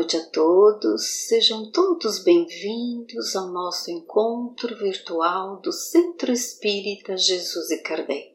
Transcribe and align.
noite 0.00 0.16
a 0.16 0.26
todos, 0.30 1.26
sejam 1.28 1.70
todos 1.70 2.20
bem-vindos 2.20 3.36
ao 3.36 3.48
nosso 3.48 3.90
encontro 3.90 4.74
virtual 4.78 5.60
do 5.60 5.70
Centro 5.70 6.32
Espírita 6.32 7.18
Jesus 7.18 7.70
e 7.70 7.82
Kardec. 7.82 8.34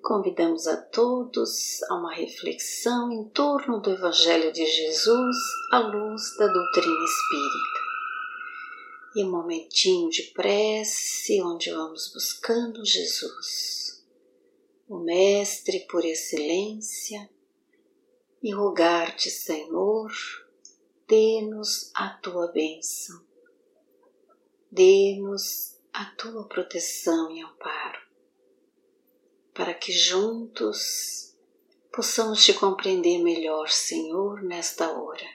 Convidamos 0.00 0.68
a 0.68 0.76
todos 0.76 1.82
a 1.90 1.96
uma 1.96 2.14
reflexão 2.14 3.10
em 3.10 3.24
torno 3.30 3.80
do 3.80 3.90
Evangelho 3.90 4.52
de 4.52 4.64
Jesus 4.64 5.36
à 5.72 5.80
luz 5.80 6.36
da 6.38 6.46
doutrina 6.46 7.04
espírita. 7.04 7.80
E 9.16 9.24
um 9.24 9.30
momentinho 9.32 10.08
de 10.10 10.30
prece 10.32 11.42
onde 11.42 11.72
vamos 11.72 12.12
buscando 12.14 12.84
Jesus, 12.84 14.00
o 14.88 14.98
Mestre 15.00 15.80
por 15.90 16.04
excelência 16.04 17.28
e 18.46 18.52
rogar-te, 18.52 19.28
Senhor, 19.28 20.08
dê-nos 21.08 21.90
a 21.92 22.10
tua 22.10 22.46
bênção, 22.46 23.20
dê-nos 24.70 25.76
a 25.92 26.04
tua 26.16 26.46
proteção 26.46 27.28
e 27.32 27.42
amparo, 27.42 27.98
para 29.52 29.74
que 29.74 29.90
juntos 29.90 31.36
possamos 31.92 32.44
te 32.44 32.54
compreender 32.54 33.20
melhor, 33.20 33.68
Senhor, 33.68 34.40
nesta 34.44 34.96
hora. 34.96 35.26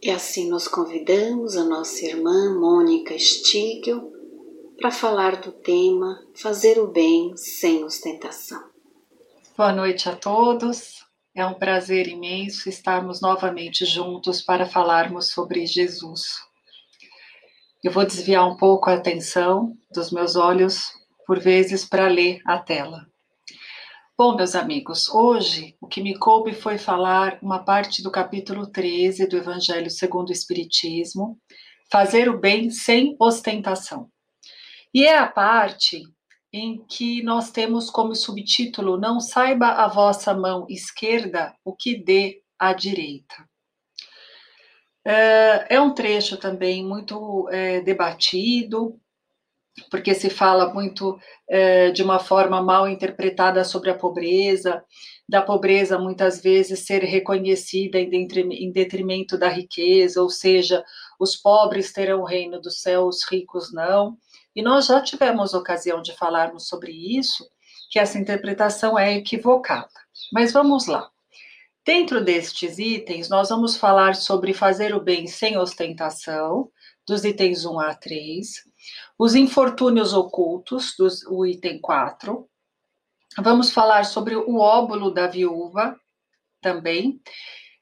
E 0.00 0.08
assim 0.08 0.48
nós 0.48 0.68
convidamos 0.68 1.56
a 1.56 1.64
nossa 1.64 2.04
irmã 2.04 2.56
Mônica 2.56 3.18
Stigel 3.18 4.11
para 4.82 4.90
falar 4.90 5.36
do 5.36 5.52
tema 5.52 6.18
Fazer 6.34 6.76
o 6.80 6.88
Bem 6.88 7.36
Sem 7.36 7.84
Ostentação. 7.84 8.60
Boa 9.56 9.72
noite 9.72 10.08
a 10.08 10.16
todos. 10.16 11.06
É 11.36 11.46
um 11.46 11.54
prazer 11.54 12.08
imenso 12.08 12.68
estarmos 12.68 13.20
novamente 13.20 13.84
juntos 13.84 14.42
para 14.42 14.66
falarmos 14.66 15.30
sobre 15.30 15.64
Jesus. 15.66 16.40
Eu 17.80 17.92
vou 17.92 18.04
desviar 18.04 18.44
um 18.44 18.56
pouco 18.56 18.90
a 18.90 18.94
atenção 18.94 19.72
dos 19.94 20.10
meus 20.10 20.34
olhos, 20.34 20.90
por 21.28 21.38
vezes, 21.38 21.84
para 21.84 22.08
ler 22.08 22.40
a 22.44 22.58
tela. 22.58 23.06
Bom, 24.18 24.34
meus 24.34 24.56
amigos, 24.56 25.08
hoje 25.08 25.76
o 25.80 25.86
que 25.86 26.02
me 26.02 26.18
coube 26.18 26.54
foi 26.54 26.76
falar 26.76 27.38
uma 27.40 27.60
parte 27.60 28.02
do 28.02 28.10
capítulo 28.10 28.66
13 28.66 29.28
do 29.28 29.36
Evangelho 29.36 29.90
segundo 29.90 30.30
o 30.30 30.32
Espiritismo, 30.32 31.38
Fazer 31.88 32.28
o 32.28 32.40
Bem 32.40 32.68
Sem 32.68 33.14
Ostentação. 33.20 34.11
E 34.94 35.04
é 35.04 35.16
a 35.16 35.26
parte 35.26 36.02
em 36.52 36.84
que 36.84 37.22
nós 37.22 37.50
temos 37.50 37.88
como 37.88 38.14
subtítulo 38.14 38.98
Não 38.98 39.20
saiba 39.20 39.68
a 39.68 39.88
vossa 39.88 40.34
mão 40.34 40.66
esquerda 40.68 41.54
o 41.64 41.74
que 41.74 41.96
dê 41.96 42.42
à 42.58 42.72
direita. 42.74 43.34
É, 45.04 45.76
é 45.76 45.80
um 45.80 45.94
trecho 45.94 46.36
também 46.36 46.84
muito 46.84 47.48
é, 47.50 47.80
debatido, 47.80 49.00
porque 49.90 50.14
se 50.14 50.28
fala 50.28 50.72
muito 50.72 51.18
é, 51.48 51.90
de 51.90 52.02
uma 52.02 52.18
forma 52.18 52.62
mal 52.62 52.88
interpretada 52.88 53.64
sobre 53.64 53.90
a 53.90 53.96
pobreza, 53.96 54.84
da 55.28 55.40
pobreza 55.40 55.98
muitas 55.98 56.42
vezes 56.42 56.80
ser 56.80 57.02
reconhecida 57.02 57.98
em 57.98 58.70
detrimento 58.70 59.38
da 59.38 59.48
riqueza, 59.48 60.22
ou 60.22 60.28
seja, 60.28 60.84
os 61.22 61.36
pobres 61.36 61.92
terão 61.92 62.22
o 62.22 62.24
reino 62.24 62.60
do 62.60 62.68
céu, 62.68 63.06
os 63.06 63.22
ricos 63.22 63.72
não. 63.72 64.18
E 64.56 64.60
nós 64.60 64.86
já 64.86 65.00
tivemos 65.00 65.54
ocasião 65.54 66.02
de 66.02 66.12
falarmos 66.16 66.66
sobre 66.66 66.90
isso, 66.90 67.48
que 67.90 68.00
essa 68.00 68.18
interpretação 68.18 68.98
é 68.98 69.14
equivocada. 69.16 69.88
Mas 70.32 70.52
vamos 70.52 70.88
lá. 70.88 71.08
Dentro 71.86 72.24
destes 72.24 72.76
itens, 72.80 73.28
nós 73.28 73.50
vamos 73.50 73.76
falar 73.76 74.16
sobre 74.16 74.52
fazer 74.52 74.96
o 74.96 75.00
bem 75.00 75.28
sem 75.28 75.56
ostentação, 75.56 76.68
dos 77.06 77.24
itens 77.24 77.64
1 77.64 77.78
a 77.78 77.94
3, 77.94 78.48
os 79.16 79.36
infortúnios 79.36 80.12
ocultos, 80.12 80.94
dos, 80.98 81.24
o 81.26 81.46
item 81.46 81.80
4. 81.80 82.48
Vamos 83.38 83.72
falar 83.72 84.06
sobre 84.06 84.34
o 84.34 84.58
óbulo 84.58 85.12
da 85.12 85.28
viúva, 85.28 85.96
também, 86.60 87.20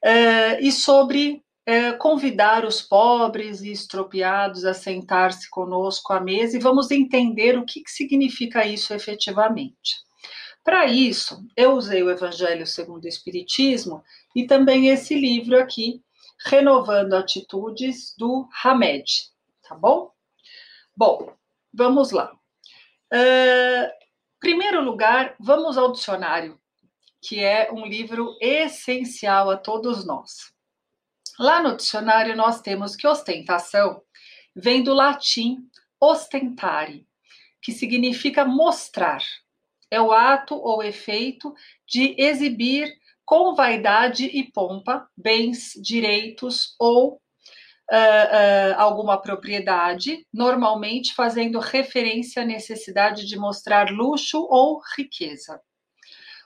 uh, 0.05 0.59
e 0.59 0.71
sobre 0.71 1.43
é, 1.65 1.93
convidar 1.93 2.65
os 2.65 2.81
pobres 2.81 3.61
e 3.61 3.71
estropiados 3.71 4.65
a 4.65 4.73
sentar-se 4.73 5.49
conosco 5.49 6.11
à 6.13 6.19
mesa 6.19 6.57
e 6.57 6.59
vamos 6.59 6.89
entender 6.91 7.57
o 7.57 7.65
que, 7.65 7.81
que 7.81 7.91
significa 7.91 8.65
isso 8.65 8.93
efetivamente. 8.93 10.01
Para 10.63 10.85
isso, 10.85 11.43
eu 11.55 11.73
usei 11.73 12.03
o 12.03 12.09
Evangelho 12.09 12.67
segundo 12.67 13.05
o 13.05 13.07
Espiritismo 13.07 14.03
e 14.35 14.45
também 14.45 14.89
esse 14.89 15.15
livro 15.15 15.57
aqui, 15.57 16.01
Renovando 16.45 17.13
Atitudes, 17.13 18.15
do 18.17 18.47
Hamed, 18.63 19.29
tá 19.67 19.75
bom? 19.75 20.11
Bom, 20.95 21.33
vamos 21.73 22.11
lá. 22.11 22.31
Uh, 23.11 23.89
primeiro 24.39 24.81
lugar, 24.81 25.35
vamos 25.39 25.77
ao 25.77 25.91
dicionário, 25.91 26.59
que 27.21 27.43
é 27.43 27.71
um 27.71 27.85
livro 27.85 28.35
essencial 28.39 29.49
a 29.49 29.57
todos 29.57 30.05
nós. 30.05 30.53
Lá 31.41 31.59
no 31.59 31.75
dicionário 31.75 32.35
nós 32.35 32.61
temos 32.61 32.95
que 32.95 33.07
ostentação 33.07 34.03
vem 34.55 34.83
do 34.83 34.93
latim 34.93 35.57
ostentare, 35.99 37.07
que 37.59 37.71
significa 37.71 38.45
mostrar. 38.45 39.23
É 39.89 39.99
o 39.99 40.11
ato 40.11 40.53
ou 40.53 40.83
efeito 40.83 41.51
de 41.87 42.13
exibir 42.15 42.93
com 43.25 43.55
vaidade 43.55 44.25
e 44.25 44.51
pompa 44.51 45.09
bens, 45.17 45.71
direitos 45.81 46.75
ou 46.77 47.13
uh, 47.13 47.15
uh, 47.15 48.75
alguma 48.77 49.19
propriedade, 49.19 50.23
normalmente 50.31 51.11
fazendo 51.15 51.57
referência 51.57 52.43
à 52.43 52.45
necessidade 52.45 53.25
de 53.25 53.35
mostrar 53.35 53.89
luxo 53.89 54.45
ou 54.47 54.79
riqueza. 54.95 55.59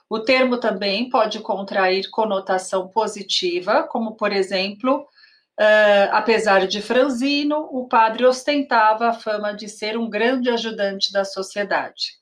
O 0.08 0.20
termo 0.20 0.58
também 0.58 1.10
pode 1.10 1.40
contrair 1.40 2.08
conotação 2.10 2.88
positiva, 2.88 3.82
como, 3.82 4.14
por 4.14 4.32
exemplo, 4.32 5.00
uh, 5.00 6.08
apesar 6.12 6.66
de 6.66 6.80
franzino, 6.80 7.68
o 7.72 7.88
padre 7.88 8.24
ostentava 8.24 9.08
a 9.08 9.12
fama 9.12 9.52
de 9.52 9.68
ser 9.68 9.98
um 9.98 10.08
grande 10.08 10.48
ajudante 10.48 11.12
da 11.12 11.24
sociedade. 11.24 12.12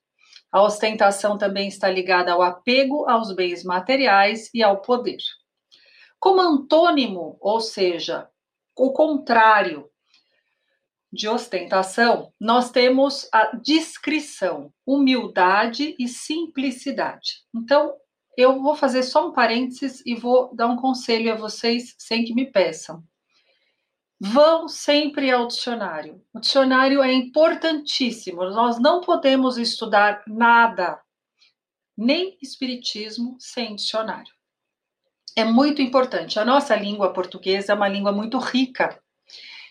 A 0.51 0.63
ostentação 0.63 1.37
também 1.37 1.69
está 1.69 1.91
ligada 1.91 2.33
ao 2.33 2.41
apego 2.41 3.09
aos 3.09 3.35
bens 3.35 3.65
materiais 3.65 4.49
e 4.55 4.63
ao 4.63 4.81
poder. 4.81 5.19
Como 6.19 6.41
antônimo, 6.41 7.37
ou 7.41 7.61
seja, 7.61 8.29
o 8.75 8.93
contrário 8.93 9.91
de 11.15 11.29
ostentação, 11.29 12.33
nós 12.41 12.71
temos 12.71 13.29
a 13.33 13.57
discrição, 13.57 14.73
humildade 14.85 15.95
e 15.99 16.09
simplicidade. 16.09 17.45
Então, 17.55 17.95
eu 18.37 18.61
vou 18.61 18.75
fazer 18.75 19.05
só 19.05 19.29
um 19.29 19.33
parênteses 19.33 20.03
e 20.05 20.15
vou 20.15 20.55
dar 20.55 20.67
um 20.67 20.77
conselho 20.77 21.33
a 21.33 21.37
vocês 21.37 21.95
sem 21.99 22.25
que 22.25 22.35
me 22.35 22.51
peçam. 22.51 23.03
Vão 24.21 24.67
sempre 24.69 25.31
ao 25.31 25.47
dicionário. 25.47 26.21
O 26.33 26.41
dicionário 26.41 27.01
é 27.03 27.13
importantíssimo. 27.13 28.45
Nós 28.51 28.81
não 28.81 29.01
podemos 29.01 29.57
estudar 29.57 30.25
nada, 30.27 31.01
nem 31.97 32.37
espiritismo, 32.43 33.37
sem 33.39 33.77
dicionário. 33.77 34.33
É 35.37 35.45
muito 35.45 35.81
importante. 35.81 36.41
A 36.41 36.45
nossa 36.45 36.75
língua 36.75 37.13
portuguesa 37.13 37.73
é 37.73 37.75
uma 37.77 37.89
língua 37.89 38.13
muito 38.13 38.39
rica 38.39 39.01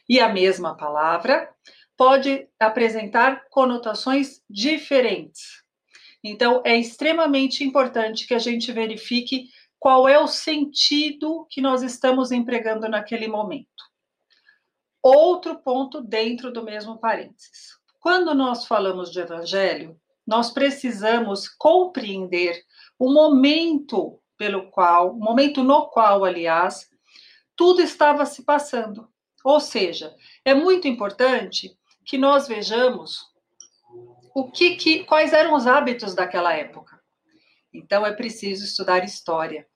e 0.07 0.19
a 0.19 0.29
mesma 0.29 0.75
palavra 0.75 1.49
pode 1.97 2.47
apresentar 2.59 3.45
conotações 3.49 4.41
diferentes. 4.49 5.63
Então, 6.23 6.61
é 6.65 6.77
extremamente 6.77 7.63
importante 7.63 8.25
que 8.25 8.33
a 8.33 8.39
gente 8.39 8.71
verifique 8.71 9.49
qual 9.79 10.07
é 10.07 10.17
o 10.17 10.27
sentido 10.27 11.45
que 11.49 11.61
nós 11.61 11.83
estamos 11.83 12.31
empregando 12.31 12.87
naquele 12.87 13.27
momento. 13.27 13.67
Outro 15.01 15.59
ponto 15.59 16.01
dentro 16.01 16.51
do 16.51 16.63
mesmo 16.63 16.97
parênteses. 16.97 17.77
Quando 17.99 18.33
nós 18.33 18.65
falamos 18.65 19.11
de 19.11 19.19
evangelho, 19.19 19.99
nós 20.25 20.51
precisamos 20.51 21.49
compreender 21.49 22.63
o 22.97 23.11
momento 23.11 24.21
pelo 24.37 24.69
qual, 24.71 25.11
o 25.11 25.19
momento 25.19 25.63
no 25.63 25.89
qual, 25.89 26.23
aliás, 26.23 26.89
tudo 27.55 27.81
estava 27.81 28.25
se 28.25 28.43
passando. 28.43 29.12
Ou 29.43 29.59
seja, 29.59 30.15
é 30.45 30.53
muito 30.53 30.87
importante 30.87 31.77
que 32.05 32.17
nós 32.17 32.47
vejamos 32.47 33.31
o 34.33 34.49
que, 34.49 34.75
que 34.75 35.03
quais 35.03 35.33
eram 35.33 35.53
os 35.53 35.67
hábitos 35.67 36.15
daquela 36.15 36.53
época. 36.53 36.99
Então 37.73 38.05
é 38.05 38.13
preciso 38.13 38.63
estudar 38.63 39.03
história. 39.03 39.67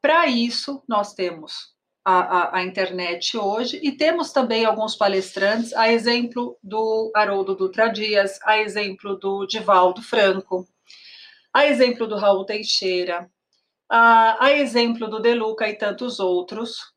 Para 0.00 0.26
isso, 0.26 0.82
nós 0.86 1.14
temos 1.14 1.74
a, 2.04 2.18
a, 2.18 2.58
a, 2.58 2.62
internet 2.62 3.36
hoje, 3.38 3.80
e 3.82 3.92
temos 3.92 4.30
também 4.30 4.64
alguns 4.64 4.94
palestrantes, 4.94 5.72
a 5.72 5.90
exemplo 5.90 6.58
do 6.62 7.10
Haroldo 7.14 7.54
Dutra 7.54 7.88
Dias, 7.88 8.38
a 8.42 8.58
exemplo 8.58 9.16
do 9.16 9.46
Divaldo 9.46 10.02
Franco, 10.02 10.68
a 11.52 11.66
exemplo 11.66 12.06
do 12.06 12.16
Raul 12.16 12.44
Teixeira, 12.44 13.30
a, 13.88 14.44
a 14.44 14.52
exemplo 14.52 15.08
do 15.08 15.20
Deluca 15.20 15.66
e 15.66 15.78
tantos 15.78 16.20
outros, 16.20 16.93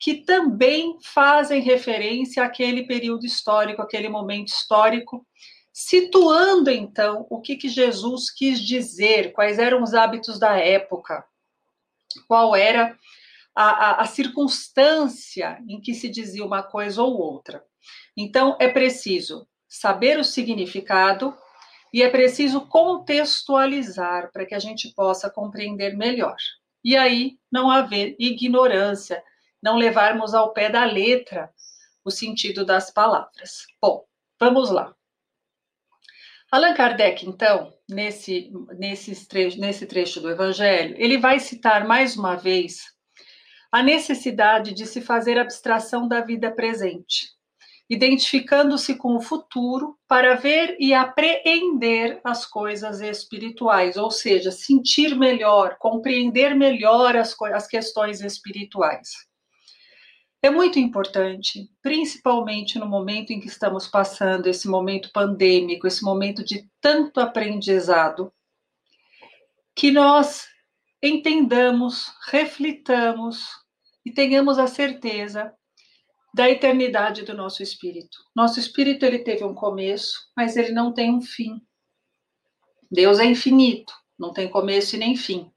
que 0.00 0.14
também 0.24 0.96
fazem 1.02 1.60
referência 1.60 2.42
àquele 2.42 2.86
período 2.86 3.26
histórico, 3.26 3.82
aquele 3.82 4.08
momento 4.08 4.48
histórico, 4.48 5.26
situando 5.70 6.70
então 6.70 7.26
o 7.28 7.38
que, 7.38 7.54
que 7.54 7.68
Jesus 7.68 8.30
quis 8.30 8.58
dizer, 8.60 9.32
quais 9.32 9.58
eram 9.58 9.82
os 9.82 9.92
hábitos 9.92 10.38
da 10.38 10.56
época, 10.56 11.22
qual 12.26 12.56
era 12.56 12.96
a, 13.54 13.64
a, 13.64 14.00
a 14.00 14.06
circunstância 14.06 15.58
em 15.68 15.78
que 15.80 15.92
se 15.92 16.08
dizia 16.08 16.44
uma 16.46 16.62
coisa 16.62 17.02
ou 17.02 17.18
outra. 17.20 17.62
Então, 18.16 18.56
é 18.58 18.68
preciso 18.68 19.46
saber 19.68 20.18
o 20.18 20.24
significado 20.24 21.36
e 21.92 22.02
é 22.02 22.08
preciso 22.08 22.62
contextualizar 22.62 24.30
para 24.32 24.46
que 24.46 24.54
a 24.54 24.58
gente 24.58 24.92
possa 24.94 25.28
compreender 25.28 25.94
melhor. 25.94 26.36
E 26.82 26.96
aí 26.96 27.38
não 27.52 27.70
haver 27.70 28.16
ignorância, 28.18 29.22
não 29.62 29.76
levarmos 29.76 30.34
ao 30.34 30.52
pé 30.52 30.70
da 30.70 30.84
letra 30.84 31.50
o 32.04 32.10
sentido 32.10 32.64
das 32.64 32.90
palavras. 32.90 33.66
Bom, 33.80 34.04
vamos 34.38 34.70
lá. 34.70 34.94
Allan 36.50 36.74
Kardec, 36.74 37.24
então, 37.26 37.72
nesse, 37.88 38.52
nesse, 38.76 39.28
trecho, 39.28 39.60
nesse 39.60 39.86
trecho 39.86 40.20
do 40.20 40.28
Evangelho, 40.28 40.96
ele 40.98 41.16
vai 41.16 41.38
citar 41.38 41.86
mais 41.86 42.16
uma 42.16 42.34
vez 42.34 42.82
a 43.70 43.84
necessidade 43.84 44.74
de 44.74 44.84
se 44.84 45.00
fazer 45.00 45.38
abstração 45.38 46.08
da 46.08 46.20
vida 46.20 46.50
presente, 46.50 47.28
identificando-se 47.88 48.96
com 48.96 49.14
o 49.14 49.20
futuro 49.20 49.96
para 50.08 50.34
ver 50.34 50.76
e 50.80 50.92
apreender 50.92 52.20
as 52.24 52.44
coisas 52.44 53.00
espirituais, 53.00 53.96
ou 53.96 54.10
seja, 54.10 54.50
sentir 54.50 55.16
melhor, 55.16 55.76
compreender 55.78 56.56
melhor 56.56 57.16
as, 57.16 57.40
as 57.40 57.68
questões 57.68 58.20
espirituais. 58.22 59.29
É 60.42 60.48
muito 60.48 60.78
importante, 60.78 61.70
principalmente 61.82 62.78
no 62.78 62.86
momento 62.86 63.30
em 63.30 63.38
que 63.38 63.46
estamos 63.48 63.86
passando, 63.86 64.46
esse 64.46 64.66
momento 64.68 65.12
pandêmico, 65.12 65.86
esse 65.86 66.02
momento 66.02 66.42
de 66.42 66.66
tanto 66.80 67.20
aprendizado, 67.20 68.32
que 69.74 69.90
nós 69.90 70.48
entendamos, 71.02 72.10
reflitamos 72.26 73.48
e 74.04 74.10
tenhamos 74.10 74.58
a 74.58 74.66
certeza 74.66 75.52
da 76.32 76.48
eternidade 76.48 77.22
do 77.22 77.34
nosso 77.34 77.62
espírito. 77.62 78.16
Nosso 78.34 78.58
espírito 78.58 79.04
ele 79.04 79.18
teve 79.18 79.44
um 79.44 79.54
começo, 79.54 80.18
mas 80.34 80.56
ele 80.56 80.72
não 80.72 80.94
tem 80.94 81.14
um 81.14 81.20
fim. 81.20 81.60
Deus 82.90 83.18
é 83.18 83.26
infinito, 83.26 83.92
não 84.18 84.32
tem 84.32 84.48
começo 84.48 84.96
e 84.96 84.98
nem 84.98 85.14
fim. 85.14 85.52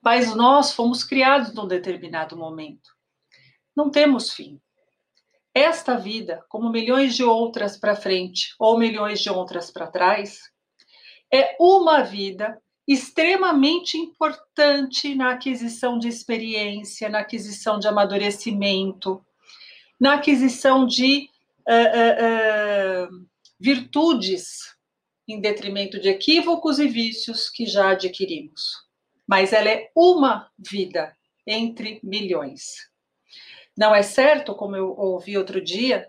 Mas 0.00 0.36
nós 0.36 0.72
fomos 0.72 1.02
criados 1.02 1.52
num 1.52 1.66
determinado 1.66 2.36
momento 2.36 2.93
não 3.76 3.90
temos 3.90 4.32
fim. 4.32 4.60
Esta 5.54 5.96
vida, 5.96 6.44
como 6.48 6.70
milhões 6.70 7.14
de 7.14 7.22
outras 7.22 7.76
para 7.76 7.94
frente 7.94 8.54
ou 8.58 8.78
milhões 8.78 9.20
de 9.20 9.30
outras 9.30 9.70
para 9.70 9.86
trás, 9.86 10.40
é 11.32 11.56
uma 11.60 12.02
vida 12.02 12.60
extremamente 12.86 13.96
importante 13.96 15.14
na 15.14 15.32
aquisição 15.32 15.98
de 15.98 16.08
experiência, 16.08 17.08
na 17.08 17.20
aquisição 17.20 17.78
de 17.78 17.88
amadurecimento, 17.88 19.24
na 19.98 20.14
aquisição 20.14 20.86
de 20.86 21.28
uh, 21.68 23.08
uh, 23.08 23.14
uh, 23.14 23.26
virtudes, 23.58 24.74
em 25.26 25.40
detrimento 25.40 25.98
de 25.98 26.08
equívocos 26.08 26.78
e 26.78 26.86
vícios 26.86 27.48
que 27.48 27.64
já 27.64 27.90
adquirimos. 27.90 28.84
Mas 29.26 29.54
ela 29.54 29.70
é 29.70 29.90
uma 29.96 30.50
vida 30.58 31.16
entre 31.46 31.98
milhões. 32.02 32.92
Não 33.76 33.94
é 33.94 34.02
certo, 34.02 34.54
como 34.54 34.76
eu 34.76 34.94
ouvi 34.96 35.36
outro 35.36 35.60
dia, 35.60 36.08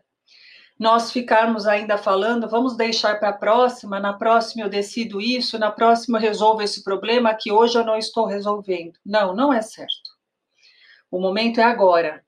nós 0.78 1.12
ficarmos 1.12 1.66
ainda 1.66 1.98
falando, 1.98 2.50
vamos 2.50 2.76
deixar 2.76 3.18
para 3.18 3.30
a 3.30 3.34
próxima, 3.34 4.00
na 4.00 4.14
próxima 4.14 4.64
eu 4.64 4.70
decido 4.70 5.22
isso, 5.22 5.58
na 5.58 5.72
próxima 5.72 6.18
eu 6.18 6.22
resolvo 6.22 6.62
esse 6.62 6.84
problema 6.84 7.34
que 7.34 7.52
hoje 7.52 7.78
eu 7.78 7.86
não 7.86 7.98
estou 7.98 8.26
resolvendo. 8.26 9.00
Não, 9.06 9.34
não 9.34 9.54
é 9.54 9.62
certo. 9.62 10.16
O 11.10 11.20
momento 11.20 11.62
é 11.62 11.64
agora. 11.64 12.24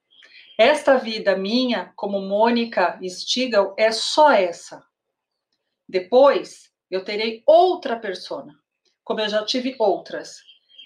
Esta 0.57 0.97
vida 0.97 1.35
minha, 1.35 1.91
como 1.95 2.21
Mônica 2.21 2.97
Stigl, 3.03 3.73
é 3.77 3.91
só 3.91 4.31
essa. 4.31 4.83
Depois 5.87 6.71
eu 6.89 7.03
terei 7.03 7.43
outra 7.45 7.99
persona, 7.99 8.55
como 9.03 9.19
eu 9.19 9.29
já 9.29 9.43
tive 9.45 9.75
outras. 9.77 10.37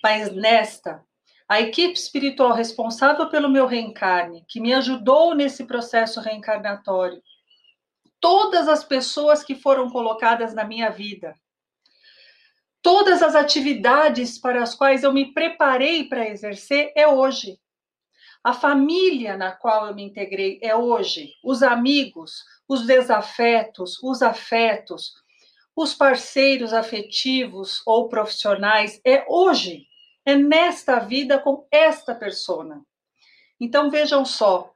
Mas 0.04 0.34
nesta 0.34 1.06
a 1.52 1.60
equipe 1.60 2.00
espiritual 2.00 2.54
responsável 2.54 3.30
pelo 3.30 3.50
meu 3.50 3.68
reencarne, 3.68 4.46
que 4.48 4.62
me 4.62 4.74
ajudou 4.74 5.36
nesse 5.36 5.66
processo 5.66 6.22
reencarnatório, 6.22 7.22
todas 8.22 8.70
as 8.70 8.86
pessoas 8.86 9.44
que 9.44 9.54
foram 9.54 9.90
colocadas 9.90 10.54
na 10.54 10.64
minha 10.64 10.90
vida, 10.90 11.36
todas 12.82 13.22
as 13.22 13.36
atividades 13.36 14.38
para 14.38 14.64
as 14.64 14.74
quais 14.74 15.04
eu 15.04 15.12
me 15.12 15.34
preparei 15.34 16.06
para 16.06 16.26
exercer 16.26 16.94
é 16.96 17.06
hoje. 17.06 17.60
A 18.42 18.54
família 18.54 19.36
na 19.36 19.52
qual 19.52 19.88
eu 19.88 19.94
me 19.94 20.04
integrei 20.04 20.58
é 20.64 20.74
hoje. 20.74 21.34
Os 21.44 21.62
amigos, 21.62 22.46
os 22.66 22.88
desafetos, 22.88 24.02
os 24.02 24.22
afetos, 24.22 25.12
os 25.76 25.94
parceiros 25.94 26.72
afetivos 26.72 27.82
ou 27.86 28.08
profissionais 28.08 29.02
é 29.06 29.26
hoje. 29.28 29.91
É 30.26 30.36
nesta 30.36 31.00
vida 31.00 31.40
com 31.40 31.68
esta 31.72 32.14
persona. 32.14 32.86
Então 33.60 33.90
vejam 33.90 34.26
só, 34.26 34.74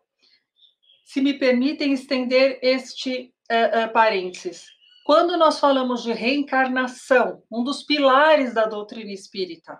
se 1.04 1.22
me 1.22 1.34
permitem 1.34 1.94
estender 1.94 2.60
este 2.62 3.34
uh, 3.52 3.86
uh, 3.86 3.94
parênteses. 3.94 4.68
Quando 5.06 5.38
nós 5.38 5.60
falamos 5.60 6.02
de 6.02 6.12
reencarnação, 6.12 7.44
um 7.52 7.64
dos 7.64 7.84
pilares 7.84 8.54
da 8.56 8.66
doutrina 8.66 9.12
espírita, 9.12 9.80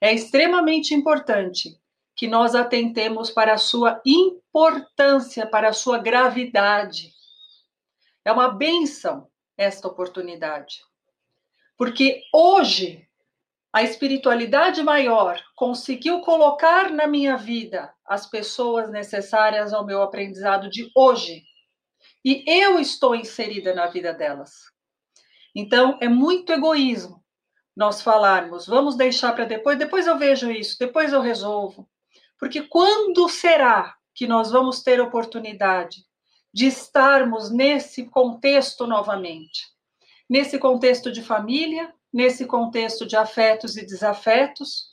é 0.00 0.12
extremamente 0.12 0.94
importante 0.94 1.76
que 2.14 2.28
nós 2.28 2.54
atentemos 2.54 3.30
para 3.30 3.54
a 3.54 3.58
sua 3.58 4.00
importância, 4.06 5.46
para 5.46 5.70
a 5.70 5.72
sua 5.72 5.98
gravidade. 5.98 7.12
É 8.24 8.30
uma 8.30 8.48
benção 8.48 9.28
esta 9.56 9.88
oportunidade. 9.88 10.82
Porque 11.76 12.22
hoje 12.32 13.08
a 13.74 13.82
espiritualidade 13.82 14.84
maior 14.84 15.42
conseguiu 15.56 16.20
colocar 16.20 16.92
na 16.92 17.08
minha 17.08 17.36
vida 17.36 17.92
as 18.06 18.24
pessoas 18.24 18.88
necessárias 18.88 19.72
ao 19.72 19.84
meu 19.84 20.00
aprendizado 20.00 20.70
de 20.70 20.88
hoje. 20.94 21.42
E 22.24 22.44
eu 22.46 22.78
estou 22.78 23.16
inserida 23.16 23.74
na 23.74 23.88
vida 23.88 24.14
delas. 24.14 24.52
Então, 25.52 25.98
é 26.00 26.08
muito 26.08 26.52
egoísmo 26.52 27.20
nós 27.76 28.00
falarmos, 28.00 28.64
vamos 28.64 28.94
deixar 28.94 29.32
para 29.32 29.44
depois, 29.44 29.76
depois 29.76 30.06
eu 30.06 30.16
vejo 30.16 30.52
isso, 30.52 30.76
depois 30.78 31.12
eu 31.12 31.20
resolvo. 31.20 31.88
Porque 32.38 32.62
quando 32.62 33.28
será 33.28 33.96
que 34.14 34.28
nós 34.28 34.52
vamos 34.52 34.84
ter 34.84 35.00
oportunidade 35.00 36.04
de 36.52 36.66
estarmos 36.66 37.50
nesse 37.50 38.04
contexto 38.04 38.86
novamente? 38.86 39.66
Nesse 40.30 40.60
contexto 40.60 41.10
de 41.10 41.22
família, 41.24 41.92
nesse 42.14 42.46
contexto 42.46 43.04
de 43.04 43.16
afetos 43.16 43.76
e 43.76 43.84
desafetos, 43.84 44.88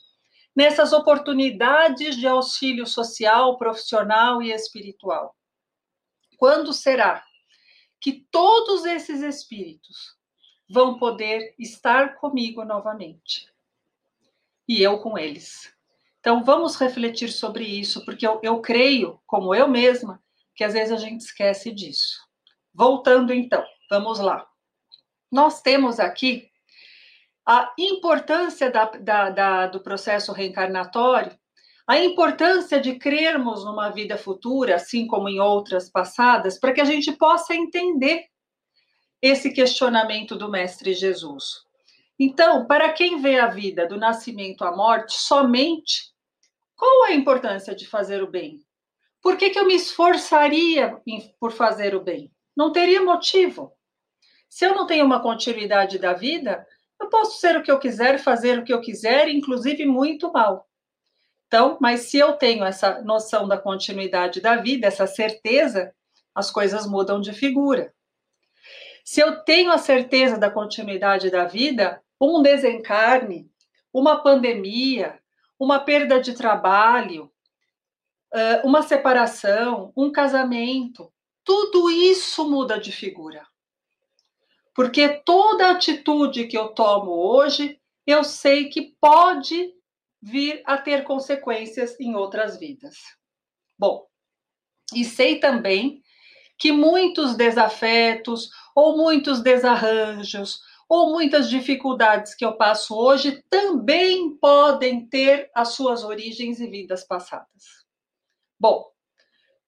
nessas 0.56 0.92
oportunidades 0.92 2.16
de 2.16 2.26
auxílio 2.26 2.84
social, 2.84 3.56
profissional 3.56 4.42
e 4.42 4.50
espiritual. 4.50 5.32
Quando 6.36 6.72
será 6.72 7.24
que 8.00 8.26
todos 8.32 8.84
esses 8.84 9.22
espíritos 9.22 10.16
vão 10.68 10.98
poder 10.98 11.54
estar 11.60 12.16
comigo 12.16 12.64
novamente? 12.64 13.48
E 14.66 14.82
eu 14.82 14.98
com 14.98 15.16
eles. 15.16 15.72
Então, 16.18 16.42
vamos 16.42 16.74
refletir 16.74 17.30
sobre 17.30 17.64
isso, 17.64 18.04
porque 18.04 18.26
eu, 18.26 18.40
eu 18.42 18.60
creio, 18.60 19.20
como 19.26 19.54
eu 19.54 19.68
mesma, 19.68 20.20
que 20.56 20.64
às 20.64 20.72
vezes 20.72 20.92
a 20.92 20.96
gente 20.96 21.20
esquece 21.20 21.72
disso. 21.72 22.18
Voltando 22.74 23.32
então, 23.32 23.64
vamos 23.88 24.18
lá. 24.18 24.44
Nós 25.30 25.62
temos 25.62 26.00
aqui 26.00 26.51
a 27.46 27.72
importância 27.78 28.70
da, 28.70 28.84
da, 28.84 29.30
da, 29.30 29.66
do 29.66 29.80
processo 29.80 30.32
reencarnatório, 30.32 31.36
a 31.86 31.98
importância 31.98 32.80
de 32.80 32.98
crermos 32.98 33.64
numa 33.64 33.90
vida 33.90 34.16
futura, 34.16 34.76
assim 34.76 35.06
como 35.06 35.28
em 35.28 35.40
outras 35.40 35.90
passadas, 35.90 36.58
para 36.58 36.72
que 36.72 36.80
a 36.80 36.84
gente 36.84 37.12
possa 37.12 37.54
entender 37.54 38.26
esse 39.20 39.52
questionamento 39.52 40.36
do 40.36 40.50
Mestre 40.50 40.94
Jesus. 40.94 41.62
Então, 42.18 42.66
para 42.66 42.92
quem 42.92 43.20
vê 43.20 43.38
a 43.38 43.48
vida 43.48 43.86
do 43.86 43.96
nascimento 43.96 44.64
à 44.64 44.74
morte 44.74 45.14
somente 45.14 46.12
qual 46.82 47.04
a 47.04 47.12
importância 47.12 47.76
de 47.76 47.86
fazer 47.86 48.24
o 48.24 48.26
bem? 48.26 48.60
Por 49.22 49.36
que, 49.36 49.50
que 49.50 49.58
eu 49.60 49.64
me 49.64 49.76
esforçaria 49.76 51.00
por 51.38 51.52
fazer 51.52 51.94
o 51.94 52.00
bem? 52.00 52.28
Não 52.56 52.72
teria 52.72 53.00
motivo. 53.00 53.72
Se 54.48 54.66
eu 54.66 54.74
não 54.74 54.84
tenho 54.84 55.06
uma 55.06 55.22
continuidade 55.22 55.96
da 55.96 56.12
vida, 56.12 56.66
eu 57.02 57.08
posso 57.08 57.38
ser 57.38 57.56
o 57.56 57.62
que 57.62 57.70
eu 57.70 57.78
quiser, 57.78 58.18
fazer 58.18 58.58
o 58.58 58.64
que 58.64 58.72
eu 58.72 58.80
quiser, 58.80 59.28
inclusive 59.28 59.84
muito 59.84 60.32
mal. 60.32 60.68
Então, 61.46 61.76
mas 61.80 62.02
se 62.02 62.18
eu 62.18 62.32
tenho 62.32 62.64
essa 62.64 63.02
noção 63.02 63.46
da 63.46 63.58
continuidade 63.58 64.40
da 64.40 64.56
vida, 64.56 64.86
essa 64.86 65.06
certeza, 65.06 65.94
as 66.34 66.50
coisas 66.50 66.86
mudam 66.86 67.20
de 67.20 67.32
figura. 67.32 67.92
Se 69.04 69.20
eu 69.20 69.40
tenho 69.44 69.70
a 69.70 69.78
certeza 69.78 70.38
da 70.38 70.50
continuidade 70.50 71.28
da 71.28 71.44
vida, 71.44 72.00
um 72.20 72.40
desencarne, 72.40 73.50
uma 73.92 74.22
pandemia, 74.22 75.20
uma 75.58 75.80
perda 75.80 76.20
de 76.20 76.32
trabalho, 76.32 77.30
uma 78.64 78.80
separação, 78.80 79.92
um 79.94 80.10
casamento, 80.10 81.12
tudo 81.44 81.90
isso 81.90 82.48
muda 82.48 82.80
de 82.80 82.92
figura. 82.92 83.46
Porque 84.74 85.08
toda 85.24 85.70
atitude 85.70 86.46
que 86.46 86.56
eu 86.56 86.68
tomo 86.68 87.10
hoje, 87.10 87.78
eu 88.06 88.24
sei 88.24 88.68
que 88.68 88.96
pode 89.00 89.72
vir 90.20 90.62
a 90.64 90.78
ter 90.78 91.04
consequências 91.04 91.98
em 92.00 92.14
outras 92.14 92.58
vidas. 92.58 92.96
Bom, 93.78 94.06
e 94.94 95.04
sei 95.04 95.38
também 95.38 96.02
que 96.58 96.70
muitos 96.70 97.34
desafetos, 97.34 98.50
ou 98.74 98.96
muitos 98.96 99.42
desarranjos, 99.42 100.60
ou 100.88 101.10
muitas 101.10 101.48
dificuldades 101.48 102.34
que 102.34 102.44
eu 102.44 102.56
passo 102.56 102.94
hoje 102.94 103.42
também 103.48 104.36
podem 104.36 105.08
ter 105.08 105.50
as 105.54 105.70
suas 105.70 106.04
origens 106.04 106.60
e 106.60 106.66
vidas 106.66 107.02
passadas. 107.02 107.82
Bom, 108.60 108.84